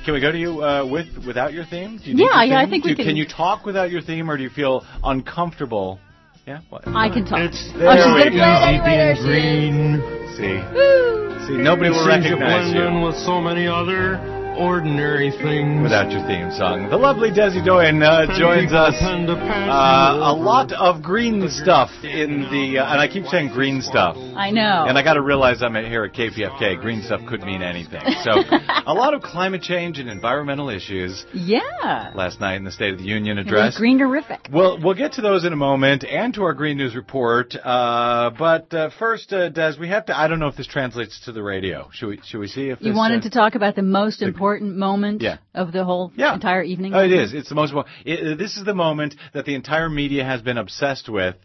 [0.05, 1.99] Can we go to you uh, with without your theme?
[1.99, 2.71] Do you need Yeah, your yeah, I theme?
[2.71, 5.99] think we can- Can you talk without your theme, or do you feel uncomfortable?
[6.47, 6.61] Yeah.
[6.71, 6.87] What?
[6.89, 7.39] I can talk.
[7.41, 8.31] It's oh, There gonna we go.
[8.31, 8.43] easy
[8.83, 9.15] anyway.
[9.23, 10.03] Being green.
[10.37, 11.39] See, Woo.
[11.47, 14.19] see, nobody It will recognize blend in you with so many other
[14.59, 15.83] ordinary things.
[15.83, 16.89] without your theme song.
[16.91, 18.95] The lovely Desi Doyen uh, joins us.
[19.01, 23.27] tend to pass Uh, a lot of green stuff in the, uh, and I keep
[23.27, 24.17] saying green stuff.
[24.37, 24.85] I know.
[24.89, 26.81] And I got to realize I'm here at KPFK.
[26.81, 28.03] Green stuff could mean anything.
[28.23, 28.31] So,
[28.87, 32.13] a lot of climate change and environmental issues yeah.
[32.15, 33.79] last night in the State of the Union It was address.
[33.79, 34.49] greenific.
[34.53, 37.55] Well, we'll get to those in a moment and to our Green News report.
[37.63, 40.19] Uh, but uh, first, uh, Des, we have to.
[40.19, 41.89] I don't know if this translates to the radio.
[41.93, 42.21] Should we?
[42.25, 45.23] Should we see if You this, wanted uh, to talk about the most important moment
[45.23, 45.39] Yeah.
[45.55, 46.35] of the whole Yeah.
[46.35, 46.95] entire evening?
[46.95, 47.33] Oh, it is.
[47.33, 47.73] It's the most.
[48.05, 51.37] It, this is the moment that the entire media has been obsessed with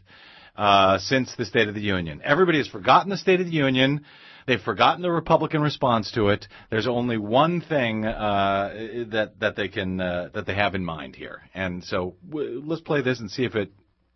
[0.55, 2.21] uh, since the State of the Union.
[2.23, 4.01] Everybody has forgotten the State of the Union.
[4.47, 6.47] They've forgotten the Republican response to it.
[6.69, 11.15] There's only one thing uh, that that they can uh, that they have in mind
[11.15, 13.71] here, and so w- let's play this and see if it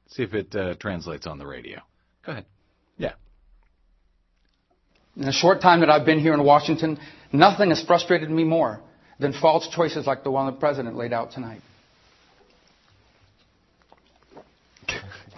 [0.07, 1.79] see if it uh, translates on the radio.
[2.25, 2.45] Go ahead.
[5.17, 6.97] In the short time that I've been here in Washington,
[7.33, 8.79] nothing has frustrated me more
[9.19, 11.61] than false choices like the one the president laid out tonight.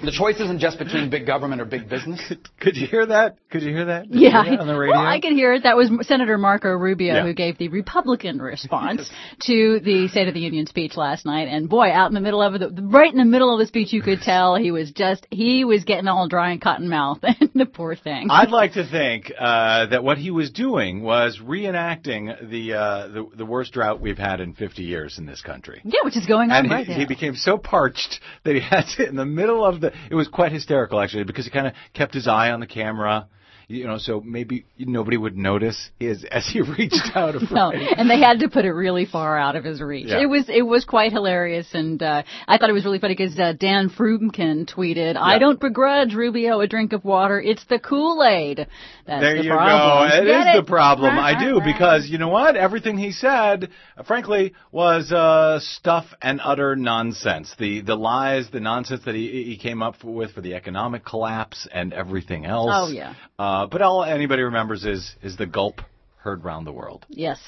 [0.04, 2.20] The choice isn't just between big government or big business.
[2.60, 3.38] Could you hear that?
[3.50, 4.12] Could you hear that?
[4.12, 4.98] Did Yeah, hear that on the radio?
[4.98, 5.64] well, I could hear it.
[5.64, 7.24] That was Senator Marco Rubio Yeah.
[7.24, 9.10] who gave the Republican response
[9.44, 11.48] to the State of the Union speech last night.
[11.48, 13.94] And boy, out in the middle of it, right in the middle of the speech,
[13.94, 17.20] you could tell he was just he was getting all dry and cotton mouth.
[17.40, 18.28] And the poor thing.
[18.32, 23.28] I'd like to think uh, that what he was doing was reenacting the, uh, the
[23.38, 25.82] the worst drought we've had in 50 years in this country.
[25.84, 27.00] yeah, which is going on And right he, now.
[27.00, 30.28] he became so parched that he had to, in the middle of the, it was
[30.28, 33.28] quite hysterical actually, because he kind of kept his eye on the camera,
[33.68, 37.36] you know, so maybe nobody would notice his, as he reached out.
[37.54, 40.08] No, and they had to put it really far out of his reach.
[40.08, 40.22] Yeah.
[40.22, 43.38] It was it was quite hilarious, and uh, I thought it was really funny because
[43.38, 47.40] uh, Dan Froomkin tweeted, "I don't begrudge Rubio a drink of water.
[47.40, 48.68] It's the Kool Aid.
[49.06, 50.10] That's there the you problem.
[50.10, 50.16] go.
[50.16, 51.20] It Get is the problem.
[51.20, 52.56] I do Right, right, because you know what?
[52.56, 53.70] Everything he said,
[54.08, 57.54] frankly, was uh, stuff and utter nonsense.
[57.60, 61.68] The the lies, the nonsense that he he came up with for the economic collapse
[61.72, 62.72] and everything else.
[62.72, 63.14] Oh, yeah.
[63.38, 65.82] Uh, but all anybody remembers is is the gulp
[66.18, 67.06] heard round the world.
[67.10, 67.40] Yes,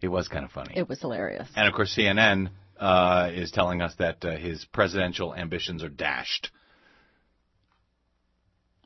[0.00, 0.72] It was kind of funny.
[0.76, 1.48] it was hilarious.
[1.56, 6.50] and of course, CNN uh, is telling us that uh, his presidential ambitions are dashed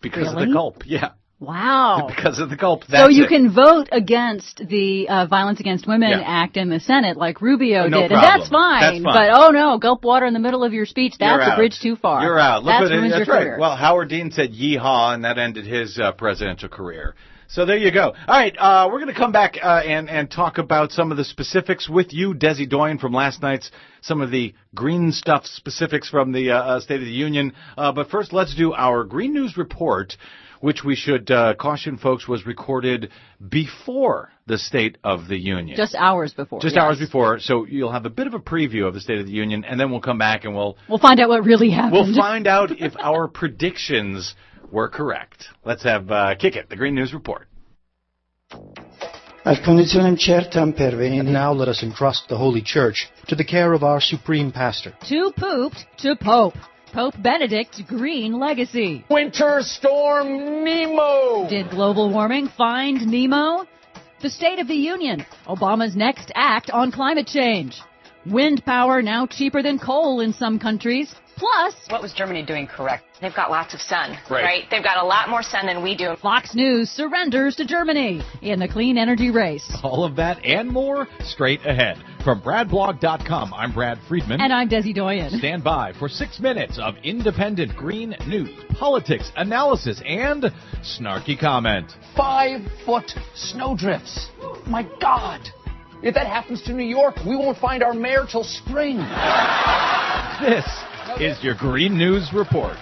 [0.02, 0.82] because of the gulp.
[0.86, 1.10] Yeah,
[1.40, 2.06] Wow.
[2.14, 2.84] because of the gulp.
[2.88, 3.28] so you it.
[3.28, 6.22] can vote against the uh, Violence Against Women Yeah.
[6.24, 8.80] Act in the Senate, like Rubio No did, and that's fine.
[8.80, 9.30] That's fine.
[9.30, 11.96] But oh no, gulp water in the middle of your speech, that's a bridge too
[11.96, 12.22] far.
[12.22, 12.64] You're out.
[12.64, 13.42] Look That's it, that's right.
[13.42, 13.58] career.
[13.58, 17.14] Well, Howard Dean said yeehaw, and that ended his uh, presidential career.
[17.50, 18.08] So there you go.
[18.08, 21.16] All right, uh, we're going to come back uh, and and talk about some of
[21.16, 23.70] the specifics with you, Desi Doyen, from last night's
[24.02, 27.54] some of the green stuff specifics from the uh, uh, State of the Union.
[27.78, 30.18] Uh, but first, let's do our Green News report,
[30.60, 33.10] which we should uh, caution folks was recorded
[33.48, 35.76] before the State of the Union.
[35.76, 36.60] just hours before.
[36.60, 36.82] Just yes.
[36.82, 39.32] hours before, so you'll have a bit of a preview of the State of the
[39.32, 41.92] Union, and then we'll come back and we'll We'll find out what really happened.
[41.92, 44.34] We'll find out if our predictions
[44.70, 45.44] were correct.
[45.64, 46.68] Let's have uh, kick it.
[46.68, 47.48] The Green News Report.
[49.44, 51.20] Ad cognitionem certam perveni.
[51.20, 54.94] And now let us entrust the Holy Church to the care of our Supreme Pastor.
[55.08, 56.54] Too pooped to Pope.
[56.92, 59.04] Pope Benedict's green legacy.
[59.10, 61.46] Winter Storm Nemo!
[61.48, 63.66] Did global warming find Nemo?
[64.22, 65.24] The State of the Union.
[65.46, 67.80] Obama's next act on climate change.
[68.26, 71.14] Wind power now cheaper than coal in some countries.
[71.38, 73.04] Plus, what was Germany doing correct?
[73.20, 74.42] They've got lots of sun, Right.
[74.44, 74.64] right?
[74.70, 76.16] They've got a lot more sun than we do.
[76.20, 79.70] Fox News surrenders to Germany in the clean energy race.
[79.82, 81.96] All of that and more straight ahead.
[82.24, 84.40] From BradBlog.com, I'm Brad Friedman.
[84.40, 85.30] And I'm Desi Doyen.
[85.38, 90.44] Stand by for six minutes of independent green news, politics, analysis, and
[90.82, 91.92] snarky comment.
[92.16, 94.28] Five foot snowdrifts.
[94.66, 95.40] My God.
[96.02, 98.98] If that happens to New York, we won't find our mayor till spring.
[100.40, 100.64] This
[101.20, 102.78] is your Green News Report.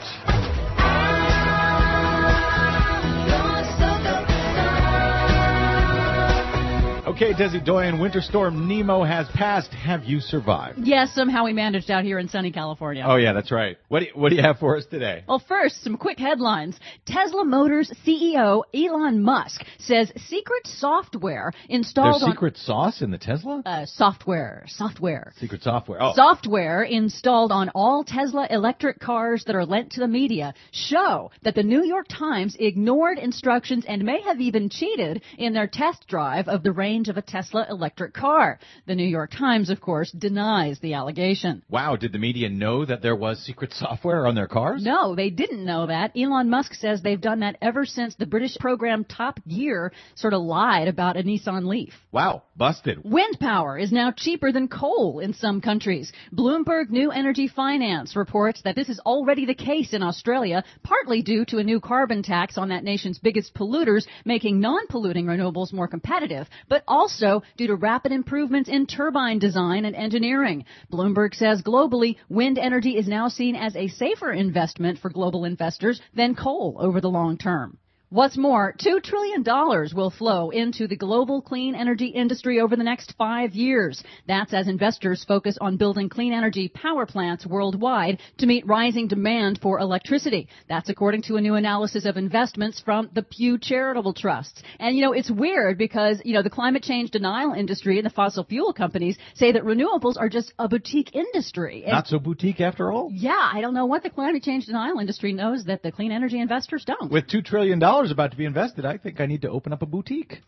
[7.17, 9.71] Okay, Desi Doyen, Winter Storm Nemo has passed.
[9.71, 10.81] Have you survived?
[10.83, 13.03] Yes, somehow we managed out here in sunny California.
[13.07, 13.79] Oh yeah, that's right.
[13.89, 15.25] What do you, what do you have for us today?
[15.27, 16.79] Well, first, some quick headlines.
[17.07, 23.63] Tesla Motors CEO Elon Musk says secret software installed There's secret sauce in the Tesla?
[23.65, 25.33] uh, software, software.
[25.39, 26.03] Secret software.
[26.03, 26.13] Oh.
[26.15, 31.55] Software installed on all Tesla electric cars that are lent to the media show that
[31.55, 36.47] the New York Times ignored instructions and may have even cheated in their test drive
[36.49, 38.59] of the range of a Tesla electric car.
[38.87, 41.63] The New York Times, of course, denies the allegation.
[41.69, 44.85] Wow, did the media know that there was secret software on their cars?
[44.85, 46.13] No, they didn't know that.
[46.17, 50.43] Elon Musk says they've done that ever since the British program Top Gear sort of
[50.43, 51.93] lied about a Nissan Leaf.
[52.13, 53.03] Wow, busted.
[53.05, 56.13] Wind power is now cheaper than coal in some countries.
[56.33, 61.45] Bloomberg New Energy Finance reports that this is already the case in Australia, partly due
[61.47, 66.47] to a new carbon tax on that nation's biggest polluters, making non-polluting renewables more competitive,
[66.69, 70.65] but also due to rapid improvements in turbine design and engineering.
[70.91, 76.01] Bloomberg says globally, wind energy is now seen as a safer investment for global investors
[76.15, 77.77] than coal over the long term.
[78.11, 83.15] What's more, $2 trillion will flow into the global clean energy industry over the next
[83.19, 84.01] five years.
[84.29, 89.59] That's as investors focus on building clean energy power plants worldwide to meet rising demand
[89.61, 90.47] for electricity.
[90.69, 94.63] That's according to a new analysis of investments from the Pew Charitable Trusts.
[94.79, 98.11] And you know, it's weird because, you know, the climate change denial industry and the
[98.11, 101.83] fossil fuel companies say that renewables are just a boutique industry.
[101.83, 103.11] And Not so boutique after all?
[103.13, 106.39] yeah, I don't know what the climate change denial industry knows that the clean energy
[106.41, 107.11] investors don't.
[107.11, 109.87] With $2 trillion about to be invested, I think I need to open up a
[109.87, 110.43] boutique.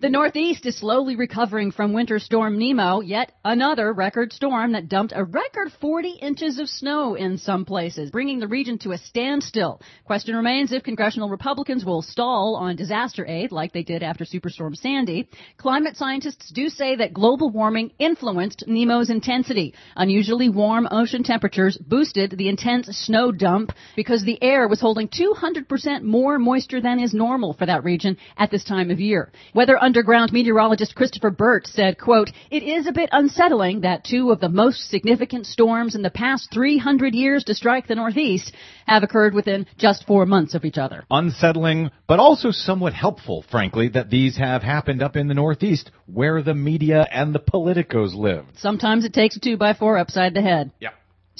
[0.00, 5.12] The Northeast is slowly recovering from Winter Storm Nemo, yet another record storm that dumped
[5.14, 9.82] a record 40 inches of snow in some places, bringing the region to a standstill.
[10.06, 14.74] Question remains if congressional Republicans will stall on disaster aid like they did after Superstorm
[14.74, 15.28] Sandy.
[15.58, 19.74] Climate scientists do say that global warming influenced Nemo's intensity.
[19.96, 26.04] Unusually warm ocean temperatures boosted the intense snow dump because the air was holding 200%
[26.04, 29.30] more moisture than is normal for that region at this time of year.
[29.54, 34.38] Weather Underground meteorologist Christopher Burt said, quote, It is a bit unsettling that two of
[34.38, 38.52] the most significant storms in the past 300 years to strike the Northeast
[38.86, 41.02] have occurred within just four months of each other.
[41.10, 46.40] Unsettling, but also somewhat helpful, frankly, that these have happened up in the Northeast, where
[46.40, 48.44] the media and the politicos live.
[48.58, 50.70] Sometimes it takes a two by four upside the head.
[50.78, 50.90] Yeah.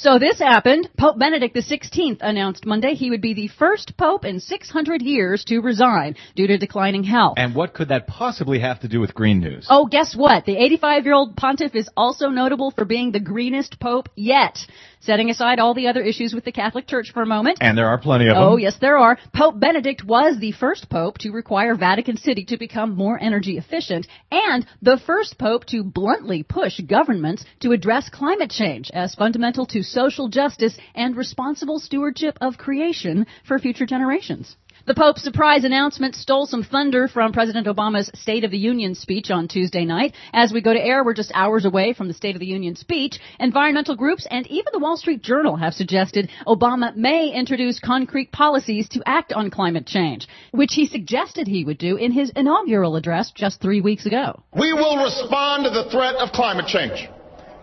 [0.01, 0.89] So this happened.
[0.97, 5.59] Pope Benedict XVI announced Monday he would be the first pope in 600 years to
[5.59, 7.35] resign due to declining health.
[7.37, 9.67] And what could that possibly have to do with green news?
[9.69, 10.45] Oh, guess what?
[10.45, 14.57] The 85 year old pontiff is also notable for being the greenest pope yet.
[15.01, 17.57] Setting aside all the other issues with the Catholic Church for a moment.
[17.59, 18.43] And there are plenty of them.
[18.43, 19.17] Oh, yes, there are.
[19.33, 24.05] Pope Benedict was the first pope to require Vatican City to become more energy efficient
[24.31, 29.81] and the first pope to bluntly push governments to address climate change as fundamental to
[29.81, 34.55] social justice and responsible stewardship of creation for future generations.
[34.87, 39.29] The Pope's surprise announcement stole some thunder from President Obama's State of the Union speech
[39.29, 40.15] on Tuesday night.
[40.33, 42.75] As we go to air, we're just hours away from the State of the Union
[42.75, 43.19] speech.
[43.39, 48.89] Environmental groups and even the Wall Street Journal have suggested Obama may introduce concrete policies
[48.89, 53.31] to act on climate change, which he suggested he would do in his inaugural address
[53.35, 54.41] just three weeks ago.
[54.51, 57.07] We will respond to the threat of climate change,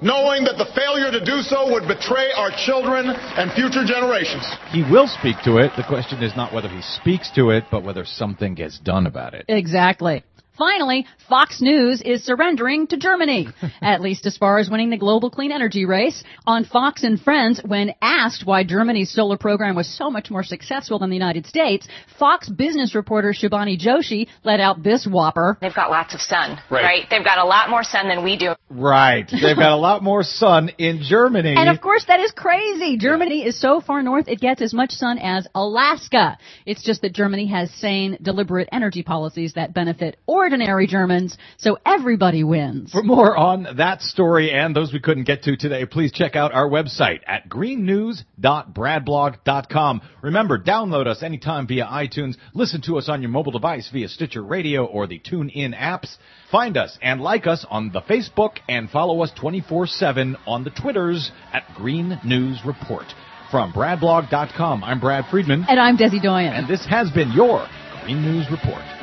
[0.00, 4.46] knowing that the failure to do so would betray our children and future generations.
[4.70, 5.72] He will speak to it.
[5.76, 9.34] The question is not whether he speaks to it, but whether something gets done about
[9.34, 9.44] it.
[9.48, 10.24] Exactly.
[10.58, 13.48] Finally, Fox News is surrendering to Germany,
[13.80, 16.24] at least as far as winning the global clean energy race.
[16.46, 20.98] On Fox and Friends, when asked why Germany's solar program was so much more successful
[20.98, 21.86] than the United States,
[22.18, 25.56] Fox business reporter Shibani Joshi let out this whopper.
[25.60, 26.82] They've got lots of sun, Right.
[26.82, 27.06] right?
[27.08, 28.54] They've got a lot more sun than we do.
[28.68, 29.28] Right.
[29.30, 31.54] They've got a lot more sun in Germany.
[31.56, 32.96] And of course that is crazy.
[32.98, 36.36] Germany is so far north it gets as much sun as Alaska.
[36.66, 40.16] It's just that Germany has sane, deliberate energy policies that benefit
[40.48, 42.90] ordinary Germans, so everybody wins.
[42.90, 46.54] For more on that story and those we couldn't get to today, please check out
[46.54, 50.00] our website at greennews.bradblog.com.
[50.22, 54.42] Remember, download us anytime via iTunes, listen to us on your mobile device via Stitcher
[54.42, 56.16] Radio or the TuneIn apps.
[56.50, 61.30] Find us and like us on the Facebook and follow us 24-7 on the Twitters
[61.52, 63.04] at Green News Report.
[63.50, 65.66] From bradblog.com, I'm Brad Friedman.
[65.68, 66.54] And I'm Desi Doyen.
[66.54, 67.68] And this has been your
[68.02, 68.97] Green News Report.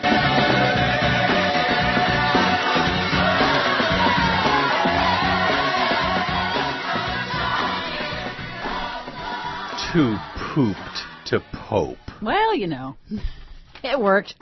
[9.95, 10.17] Too
[10.53, 10.77] pooped
[11.27, 11.95] to pope.
[12.21, 12.97] Well, you know,
[13.81, 14.35] it worked.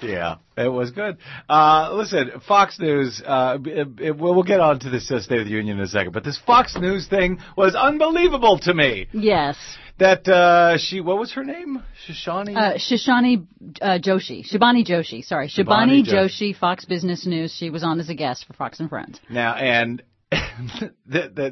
[0.00, 1.16] Yeah, it was good.
[1.48, 5.46] Uh, listen, Fox News, uh, it, it, we'll get on to this uh, State of
[5.46, 9.08] the Union in a second, but this Fox News thing was unbelievable to me.
[9.12, 9.56] Yes.
[9.98, 11.82] That, uh, she, what was her name?
[12.06, 12.56] Shishani?
[12.56, 13.48] Uh, Shishani
[13.82, 14.48] uh, Joshi.
[14.48, 15.48] Shibani Joshi, sorry.
[15.48, 16.52] Shibani, Shibani Joshi.
[16.52, 17.52] Joshi, Fox Business News.
[17.52, 19.18] She was on as a guest for Fox and Friends.
[19.28, 20.92] Now, and the,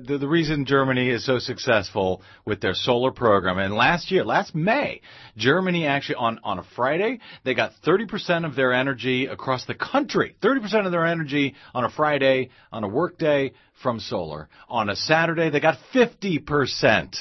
[0.07, 4.55] the the reason Germany is so successful with their solar program, and last year, last
[4.55, 5.01] May,
[5.37, 10.37] Germany actually on on a Friday they got 30% of their energy across the country,
[10.41, 13.53] 30% of their energy on a Friday on a work day
[13.83, 14.49] from solar.
[14.69, 17.17] On a Saturday they got 50%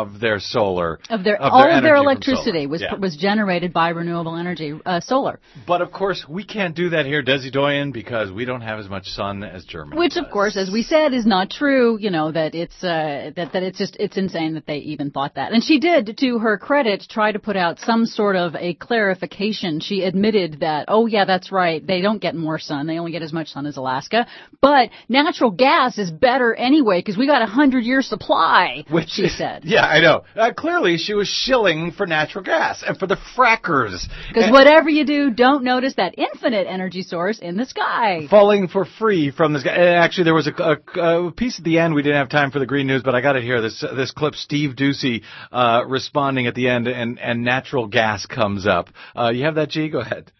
[0.00, 2.94] of their solar Of their of all their of their electricity was Yeah.
[2.94, 5.38] was generated by renewable energy, uh, solar.
[5.66, 8.88] But of course, we can't do that here, Desi Doyen, because we don't have as
[8.88, 9.98] much sun as Germany.
[9.98, 11.98] Which, of course, as we said, is not true.
[11.98, 15.34] You know that it's uh, that that it's just it's insane that they even thought
[15.36, 15.52] that.
[15.52, 19.80] And she did, to her credit, try to put out some sort of a clarification.
[19.80, 23.22] She admitted that, oh yeah, that's right, they don't get more sun, they only get
[23.22, 24.26] as much sun as Alaska.
[24.60, 28.84] But natural gas is better anyway because we got a hundred year supply.
[28.90, 29.62] Which she said.
[29.76, 30.24] Yeah, I know.
[30.34, 34.06] Uh, clearly, she was shilling for natural gas and for the frackers.
[34.28, 38.26] Because whatever you do, don't notice that infinite energy source in the sky.
[38.28, 39.74] Falling for free from this guy.
[39.74, 41.94] And Actually, there was a, a, a piece at the end.
[41.94, 43.60] We didn't have time for the green news, but I got it here.
[43.60, 44.34] This this clip.
[44.34, 48.90] Steve Doocy uh, responding at the end, and and natural gas comes up.
[49.16, 49.88] Uh, you have that, G?
[49.88, 50.30] Go ahead.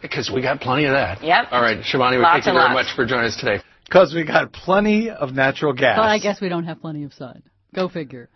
[0.00, 1.24] Because we got plenty of that.
[1.24, 1.46] Yep.
[1.50, 2.74] All right, Shivani, we Lots thank you very lots.
[2.74, 3.62] much for joining us today.
[3.84, 5.96] Because we got plenty of natural gas.
[5.98, 7.42] But I guess we don't have plenty of sun.
[7.74, 8.28] Go figure.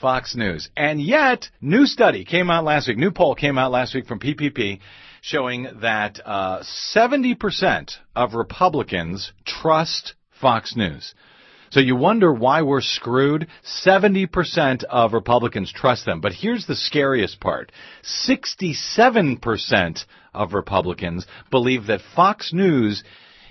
[0.00, 0.68] Fox News.
[0.76, 4.20] And yet, new study came out last week, new poll came out last week from
[4.20, 4.80] PPP
[5.22, 6.62] showing that uh,
[6.94, 11.14] 70% of Republicans trust Fox News.
[11.70, 13.46] So you wonder why we're screwed.
[13.64, 16.20] 70% of Republicans trust them.
[16.20, 17.70] But here's the scariest part.
[18.02, 23.04] 67% of Republicans believe that Fox News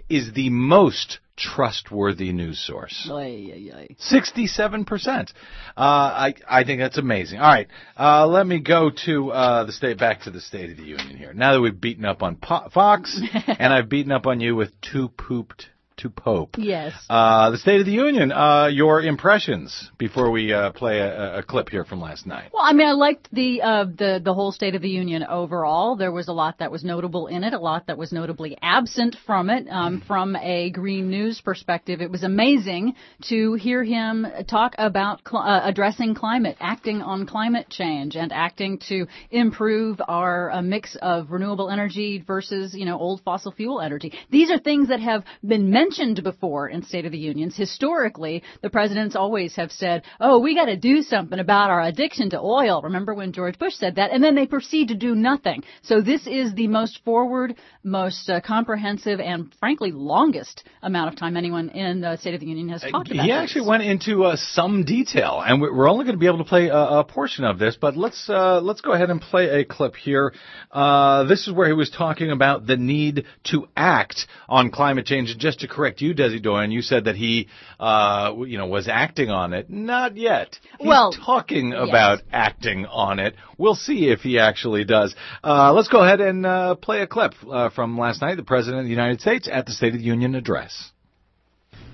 [0.10, 3.10] is the most trustworthy news source.
[3.12, 3.88] Ay, ay, ay.
[3.97, 5.32] Sixty-seven percent.
[5.78, 7.39] Uh, I I think that's amazing.
[7.39, 10.78] All right, uh, let me go to uh, the state back to the State of
[10.78, 11.34] the Union here.
[11.34, 14.72] Now that we've beaten up on po- Fox and I've beaten up on you with
[14.82, 15.68] too pooped
[16.00, 16.56] to Pope.
[16.58, 16.93] Yes.
[17.10, 18.32] Uh, the State of the Union.
[18.32, 22.50] Uh, your impressions before we uh, play a, a clip here from last night.
[22.54, 25.95] Well, I mean, I liked the uh, the the whole State of the Union overall.
[25.95, 29.16] There was a lot that was notable in it, a lot that was notably absent
[29.26, 29.68] from it.
[29.70, 32.95] Um, from a Green News perspective, it was amazing
[33.30, 38.80] to hear him talk about cl- uh, addressing climate, acting on climate change, and acting
[38.89, 44.14] to improve our uh, mix of renewable energy versus you know old fossil fuel energy.
[44.32, 47.58] These are things that have been mentioned before in State of the Unions.
[47.58, 52.30] Historically, the presidents always have said, "Oh, we got to do something about our addiction
[52.30, 55.64] to oil." Remember when George Bush said that, and then they proceed to do nothing.
[55.82, 61.36] So this is the most forward, most uh, comprehensive, and frankly longest amount of time
[61.36, 63.24] anyone in the State of the Union has talked about.
[63.26, 63.42] He this.
[63.42, 66.44] actually went into uh, some detail, and we- we're only going to be able to
[66.56, 67.78] play a, a portion of this.
[67.82, 70.36] But let's uh, let's go ahead and play a clip here.
[70.72, 75.36] Uh, this is where he was talking about the need to act on climate change.
[75.40, 77.48] Just to correct you, Desi Doyen, you said that he,
[77.80, 79.70] uh, you know, was acting on it.
[79.70, 80.60] Not yet.
[80.78, 81.88] He's Well, talking yes.
[81.88, 83.34] about acting on it.
[83.58, 85.16] We'll see if he actually does.
[85.42, 88.36] Uh, let's go ahead and uh, play a clip uh, from last night.
[88.36, 90.92] The President of the United States at the State of the Union address.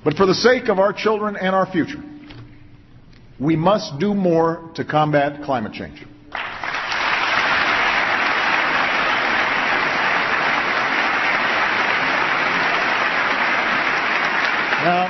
[0.04, 2.02] But for the sake of our children and our future,
[3.40, 6.04] we must do more to combat climate change.
[14.86, 15.08] Now,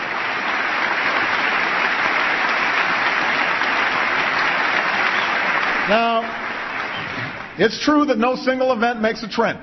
[5.90, 6.22] now,
[7.58, 9.60] it's true that no single event makes a trend.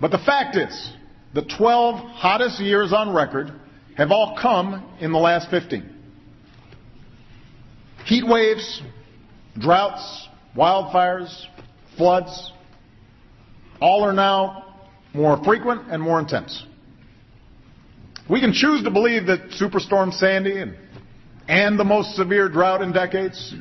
[0.00, 0.92] But the fact is,
[1.34, 3.52] the 12 hottest years on record
[3.96, 5.94] have all come in the last 15.
[8.06, 8.82] Heat waves,
[9.58, 11.46] droughts, wildfires,
[11.96, 12.52] floods,
[13.80, 14.76] all are now
[15.14, 16.64] more frequent, and more intense.
[18.28, 20.76] We can choose to believe that Superstorm Sandy and,
[21.48, 23.54] and the most severe drought in decades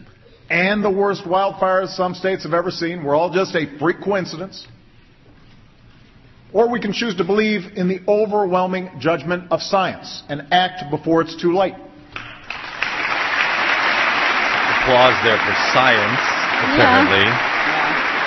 [0.50, 4.66] and the worst wildfires some states have ever seen were all just a freak coincidence.
[6.54, 11.22] Or we can choose to believe in the overwhelming judgment of science and act before
[11.22, 11.74] it's too late.
[14.84, 16.22] Applause there for science,
[16.64, 17.28] apparently.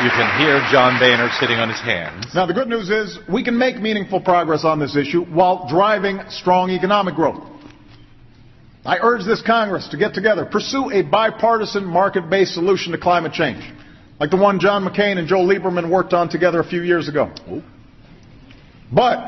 [0.04, 2.26] You can hear John Boehner sitting on his hands.
[2.34, 6.20] Now, the good news is we can make meaningful progress on this issue while driving
[6.28, 7.42] strong economic growth.
[8.90, 13.62] I urge this Congress to get together, pursue a bipartisan market-based solution to climate change,
[14.18, 17.32] like the one John McCain and Joe Lieberman worked on together a few years ago.
[18.92, 19.20] But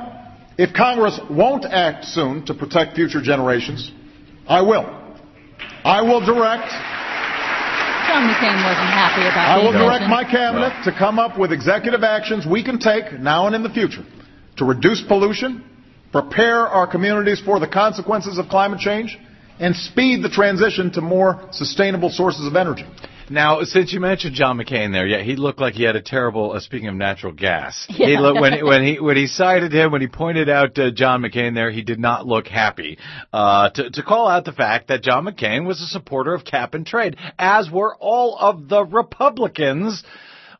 [0.58, 3.92] if Congress won't act soon to protect future generations,
[4.48, 4.82] I will.
[5.84, 6.68] I will direct
[8.08, 12.02] John McCain wasn't happy about I will direct my cabinet to come up with executive
[12.02, 14.04] actions we can take now and in the future
[14.56, 15.64] to reduce pollution,
[16.10, 19.16] prepare our communities for the consequences of climate change,
[19.62, 22.84] and speed the transition to more sustainable sources of energy.
[23.30, 26.52] Now, since you mentioned John McCain there, yeah, he looked like he had a terrible.
[26.52, 28.06] Uh, speaking of natural gas, Yeah.
[28.08, 31.22] he looked, when when he when he cited him, when he pointed out uh, John
[31.22, 32.98] McCain there, he did not look happy.
[33.32, 36.74] Uh, to to call out the fact that John McCain was a supporter of cap
[36.74, 40.02] and trade, as were all of the Republicans,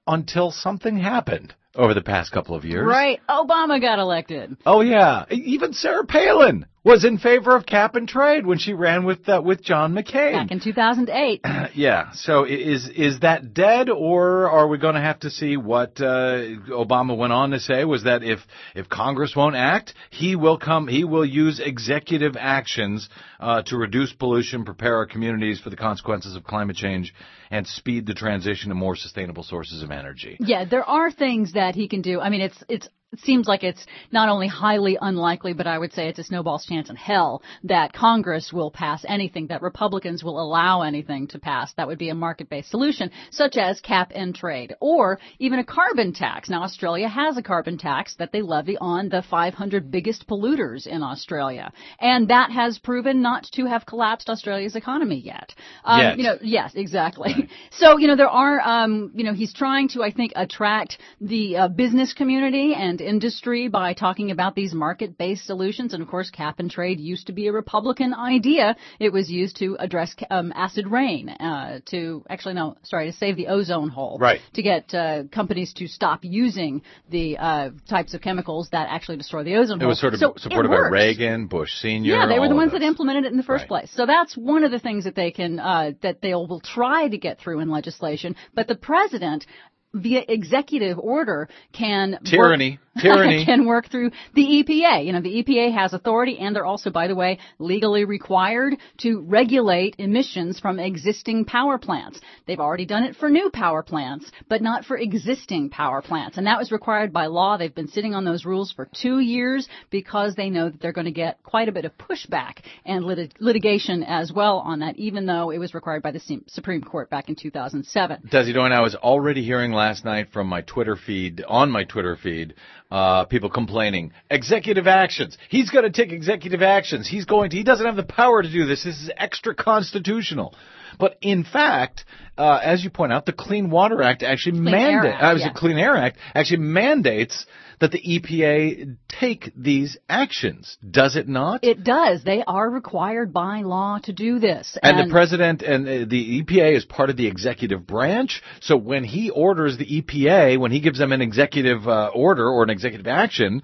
[0.07, 2.87] until something happened over the past couple of years.
[2.87, 3.21] Right.
[3.29, 4.57] Obama got elected.
[4.65, 9.05] Oh yeah, even Sarah Palin was in favor of cap and trade when she ran
[9.05, 10.33] with uh, with John McCain.
[10.33, 11.41] Back in 2008.
[11.75, 12.11] Yeah.
[12.13, 16.43] So is is that dead, or are we going to have to see what uh,
[16.71, 17.85] Obama went on to say?
[17.85, 18.41] Was that if
[18.75, 20.87] if Congress won't act, he will come.
[20.89, 23.09] He will use executive actions
[23.41, 27.15] uh, to reduce pollution, prepare our communities for the consequences of climate change,
[27.51, 30.37] and speed the transition to more sustainable sources of energy.
[30.41, 32.21] Yeah, there are things that he can do.
[32.21, 35.93] I mean, it's it's it seems like it's not only highly unlikely, but I would
[35.93, 40.41] say it's a snowball's chance in hell that Congress will pass anything, that Republicans will
[40.41, 41.73] allow anything to pass.
[41.75, 46.13] That would be a market-based solution, such as cap and trade, or even a carbon
[46.13, 46.49] tax.
[46.49, 51.03] Now, Australia has a carbon tax that they levy on the 500 biggest polluters in
[51.03, 55.55] Australia, and that has proven not to have collapsed Australia's economy yet.
[55.85, 56.19] Um, Yet.
[56.19, 57.49] You know, yes, exactly.
[57.73, 61.57] So, you know, there are, um, you know, he's trying to, I think, attract the
[61.57, 65.95] uh, business community and industry by talking about these market-based solutions.
[65.95, 68.77] And of course, cap and trade used to be a Republican idea.
[68.99, 73.37] It was used to address um, acid rain, uh, to actually, no, sorry, to save
[73.37, 74.19] the ozone hole.
[74.19, 74.41] Right.
[74.55, 79.43] To get uh, companies to stop using the uh, types of chemicals that actually destroy
[79.43, 79.89] the ozone It hole.
[79.91, 80.89] was sort of So supported by.
[80.89, 82.15] Reagan, Bush Senior.
[82.15, 83.91] Yeah, they were the ones that implemented it in the first place.
[83.95, 87.19] So that's one of the things that they can uh, that they will try to
[87.19, 88.37] get through in legislation.
[88.55, 89.47] But the president,
[89.95, 92.79] via executive order, can Tyranny.
[92.97, 93.45] work, Tyranny.
[93.47, 95.05] can work through the EPA.
[95.05, 99.21] You know, the EPA has authority, and they're also, by the way, legally required to
[99.21, 102.21] regulate emissions from existing power plants.
[102.47, 106.39] They've already done it for new power plants, but not for existing power plants.
[106.39, 107.57] And that was required by law.
[107.57, 111.07] They've been sitting on those rules for two years because they know that they're going
[111.07, 115.27] to get quite a bit of pushback and lit- litigation as well on that, even
[115.27, 118.29] though it was required by the Supreme Court back in 2007.
[118.31, 122.15] Desi, and I was already hearing last night from my Twitter feed, on my Twitter
[122.15, 122.55] feed,
[122.93, 125.37] uh, people complaining, executive actions.
[125.49, 127.09] He's going to take executive actions.
[127.09, 128.85] He's going to, he doesn't have the power to do this.
[128.85, 130.55] This is extra constitutional.
[131.01, 132.05] But in fact,
[132.39, 135.51] uh, as you point out, the Clean Water Act actually mandates, was yes.
[135.57, 137.47] Clean Air Act actually mandates
[137.81, 140.77] that the EPA take these actions.
[140.89, 141.65] Does it not?
[141.65, 142.25] It does.
[142.25, 144.77] They are required by law to do this.
[144.83, 148.43] And, the president and uh, the EPA is part of the executive branch.
[148.61, 152.63] So when he orders the EPA, when he gives them an executive uh, order or
[152.63, 153.63] an executive action,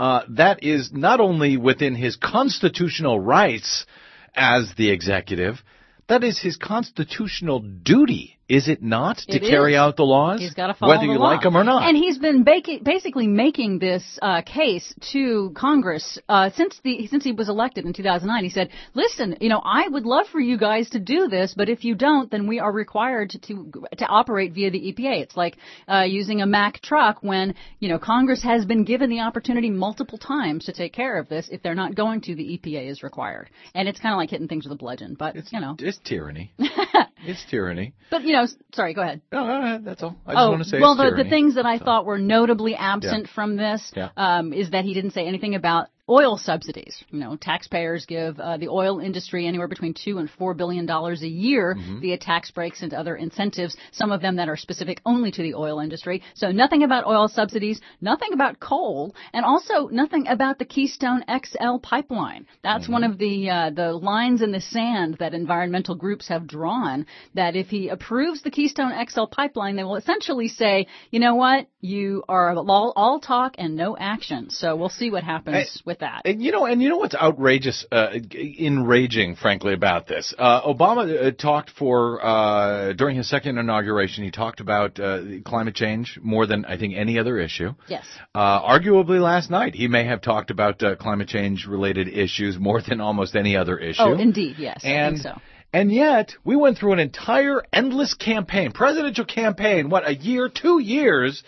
[0.00, 3.86] uh, that is not only within his constitutional rights
[4.34, 5.62] as the executive,
[6.08, 9.78] that is his constitutional duty, is it not, to It carry is.
[9.78, 10.40] out the laws?
[10.40, 11.32] He's got to follow whether the you law.
[11.32, 11.86] like them or not.
[11.86, 17.32] And he's been basically making this uh, case to Congress uh, since the since he
[17.32, 18.42] was elected in 2009.
[18.44, 21.68] He said, "Listen, you know, I would love for you guys to do this, but
[21.68, 25.20] if you don't, then we are required to to, to operate via the EPA.
[25.22, 29.20] It's like uh, using a Mack truck when you know Congress has been given the
[29.20, 31.48] opportunity multiple times to take care of this.
[31.52, 34.48] If they're not going to, the EPA is required, and it's kind of like hitting
[34.48, 35.16] things with a bludgeon.
[35.18, 36.52] But it's, you know, it's tyranny.
[37.24, 37.94] it's tyranny.
[38.10, 39.20] but you know, sorry, go ahead.
[39.32, 40.16] No, no, no, that's all.
[40.26, 42.74] I just oh, want to say well, the, the things that I thought were notably
[42.74, 43.34] absent Yeah.
[43.34, 44.10] from this Yeah.
[44.16, 47.02] um, is that he didn't say anything about oil subsidies.
[47.10, 51.22] You know, taxpayers give uh, the oil industry anywhere between two and four billion dollars
[51.22, 52.00] a year Mm-hmm.
[52.00, 53.76] via tax breaks and other incentives.
[53.92, 56.22] Some of them that are specific only to the oil industry.
[56.34, 61.78] So nothing about oil subsidies, nothing about coal, and also nothing about the Keystone XL
[61.82, 62.46] pipeline.
[62.62, 62.92] That's Mm-hmm.
[62.92, 67.06] one of the uh, the lines in the sand that environmental groups have drawn.
[67.34, 71.66] That if he approves the Keystone XL pipeline, they will essentially say, you know what,
[71.80, 74.50] you are all, all talk and no action.
[74.50, 76.22] So we'll see what happens with that.
[76.24, 78.10] And you know, and you know what's outrageous, uh,
[78.58, 80.34] enraging, frankly, about this?
[80.38, 84.24] Uh, Obama uh, talked for uh, during his second inauguration.
[84.24, 87.74] He talked about uh, climate change more than I think any other issue.
[87.88, 88.04] Yes.
[88.34, 92.80] Uh, arguably, last night he may have talked about uh, climate change related issues more
[92.82, 94.02] than almost any other issue.
[94.02, 94.80] Oh, indeed, yes.
[94.84, 95.40] I And think so.
[95.72, 100.80] and yet we went through an entire endless campaign, presidential campaign, what a year, two
[100.80, 101.42] years,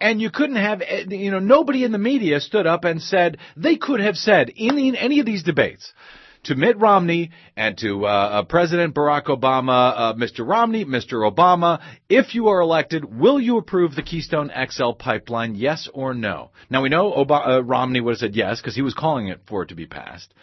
[0.00, 3.38] and you couldn't have, eh, you know, nobody in the media stood up and said
[3.56, 5.92] they could have said in, in any of these debates.
[6.46, 10.46] To Mitt Romney and to uh, uh, President Barack Obama, uh, Mr.
[10.46, 11.30] Romney, Mr.
[11.30, 16.50] Obama, if you are elected, will you approve the Keystone XL pipeline, yes or no?
[16.68, 19.62] Now we know uh, Romney would have said yes because he was calling it for
[19.62, 20.34] it to be passed.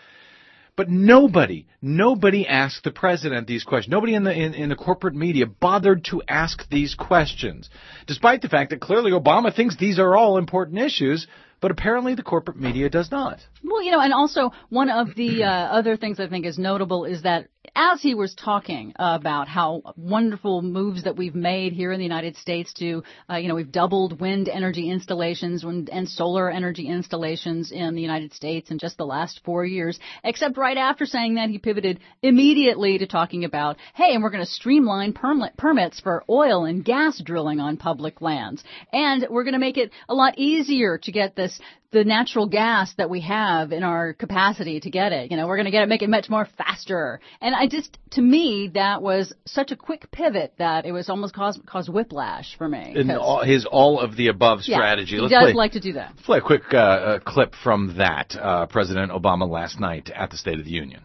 [0.79, 3.91] But nobody, nobody asked the president these questions.
[3.91, 7.69] Nobody in the in, in the corporate media bothered to ask these questions,
[8.07, 11.27] despite the fact that clearly Obama thinks these are all important issues,
[11.59, 13.39] but apparently the corporate media does not.
[13.63, 17.05] Well, you know, and also one of the uh, other things I think is notable
[17.05, 21.99] is that as he was talking about how wonderful moves that we've made here in
[21.99, 26.87] the United States to, uh, you know, we've doubled wind energy installations and, solar energy
[26.87, 31.35] installations in the United States in just the last four years, except right after saying
[31.35, 35.99] that, he pivoted immediately to talking about, hey, and we're going to streamline permit, permits
[35.99, 38.63] for oil and gas drilling on public lands.
[38.91, 41.59] And we're going to make it a lot easier to get this
[41.91, 45.31] the natural gas that we have in our capacity to get it.
[45.31, 47.19] You know, we're going to get it, make it much more faster.
[47.41, 51.33] And I just, to me, that was such a quick pivot that it was almost
[51.33, 52.93] caused, caused whiplash for me.
[52.95, 55.15] In 'Cause- all, his all of the above Yeah, strategy.
[55.15, 56.11] he Let's does play, like to do that.
[56.15, 58.35] let's play a quick uh, uh, clip from that.
[58.39, 61.01] Uh, President Obama last night at the State of the Union.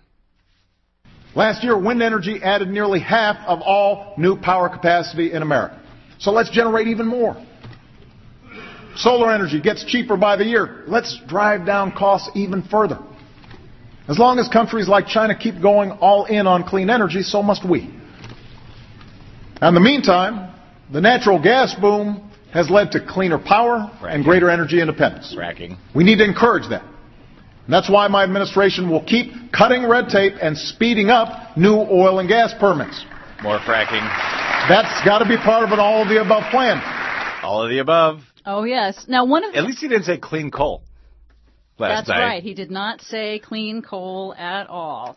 [1.34, 5.80] Last year, wind energy added nearly half of all new power capacity in America.
[6.18, 7.36] So let's generate even more.
[8.96, 10.84] Solar energy gets cheaper by the year.
[10.86, 12.98] Let's drive down costs even further.
[14.08, 17.68] As long as countries like China keep going all in on clean energy, so must
[17.68, 17.90] we.
[19.62, 20.54] In the meantime,
[20.92, 25.34] the natural gas boom has led to cleaner power and greater energy independence.
[25.36, 25.78] Fracking.
[25.94, 26.82] We need to encourage that.
[26.82, 32.18] And that's why my administration will keep cutting red tape and speeding up new oil
[32.18, 33.04] and gas permits.
[33.42, 34.04] More fracking.
[34.68, 36.80] That's got to be part of an all of the above plan.
[37.42, 38.20] All of the above.
[38.46, 39.06] Oh yes.
[39.08, 40.82] Now one of the At least he didn't say clean coal.
[41.78, 42.24] Last That's night.
[42.24, 42.42] right.
[42.42, 45.16] He did not say clean coal at all.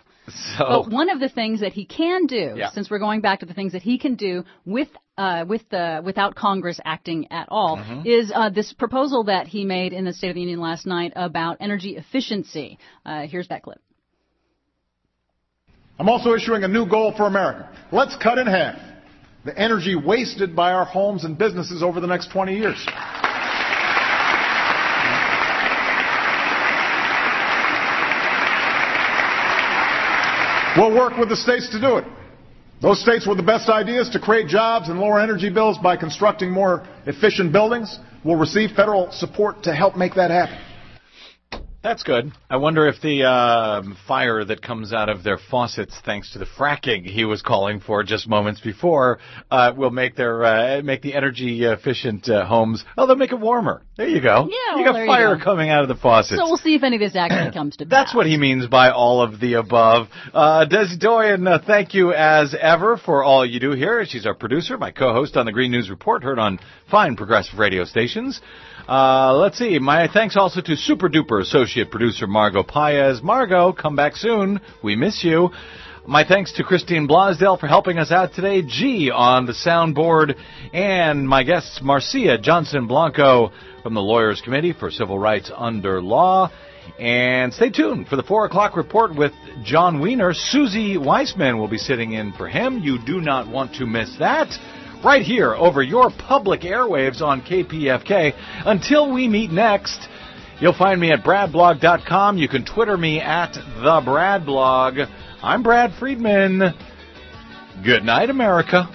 [0.57, 2.71] So But one of the things that he can do, Yeah.
[2.71, 6.01] since we're going back to the things that he can do with uh, with the
[6.03, 8.07] without Congress acting at all, Mm-hmm.
[8.07, 11.13] is uh, this proposal that he made in the State of the Union last night
[11.15, 12.77] about energy efficiency.
[13.05, 13.79] Uh, here's that clip.
[15.99, 17.69] I'm also issuing a new goal for America.
[17.91, 18.77] Let's cut in half
[19.45, 22.85] the energy wasted by our homes and businesses over the next 20 years.
[30.77, 32.05] We'll work with the states to do it.
[32.83, 36.51] Those states with the best ideas to create jobs and lower energy bills by constructing
[36.51, 40.59] more efficient buildings will receive federal support to help make that happen.
[41.87, 42.33] That's good.
[42.49, 46.45] I wonder if the um fire that comes out of their faucets, thanks to the
[46.45, 49.19] fracking he was calling for just moments before,
[49.49, 52.83] uh, will make their uh, make the energy efficient uh, homes.
[52.97, 53.83] Oh, they'll make it warmer.
[53.95, 54.49] There you go.
[54.49, 55.43] Yeah, you well, got there you fire go.
[55.45, 56.41] coming out of the faucets.
[56.41, 57.89] So we'll see if any of this actually comes to pass.
[57.89, 60.07] That's what he means by all of the above.
[60.33, 64.03] Uh, Des Doyen, uh, thank you as ever for all you do here.
[64.05, 66.59] She's our producer, my co-host on the Green News Report, heard on
[66.91, 68.41] fine progressive radio stations.
[68.87, 69.79] Uh, let's see.
[69.79, 73.21] My thanks also to super duper associate producer Margot Paez.
[73.21, 74.61] Margot, come back soon.
[74.81, 75.49] We miss you.
[76.05, 78.61] My thanks to Christine Blosdale for helping us out today.
[78.61, 80.37] G on the soundboard.
[80.71, 83.51] And my guests, Marcia Johnson Blanco
[83.83, 86.49] from the Lawyers Committee for Civil Rights Under Law.
[86.97, 89.33] And stay tuned for the 4 o'clock report with
[89.63, 90.31] Jon Wiener.
[90.33, 92.79] Suzi Weissman will be sitting in for him.
[92.79, 94.47] You do not want to miss that.
[95.03, 98.33] Right here over your public airwaves on KPFK.
[98.65, 100.07] Until we meet next,
[100.59, 102.37] you'll find me at bradblog.com.
[102.37, 105.07] You can Twitter me at the Bradblog.
[105.43, 106.73] I'm Brad Friedman.
[107.83, 108.89] Good night, America.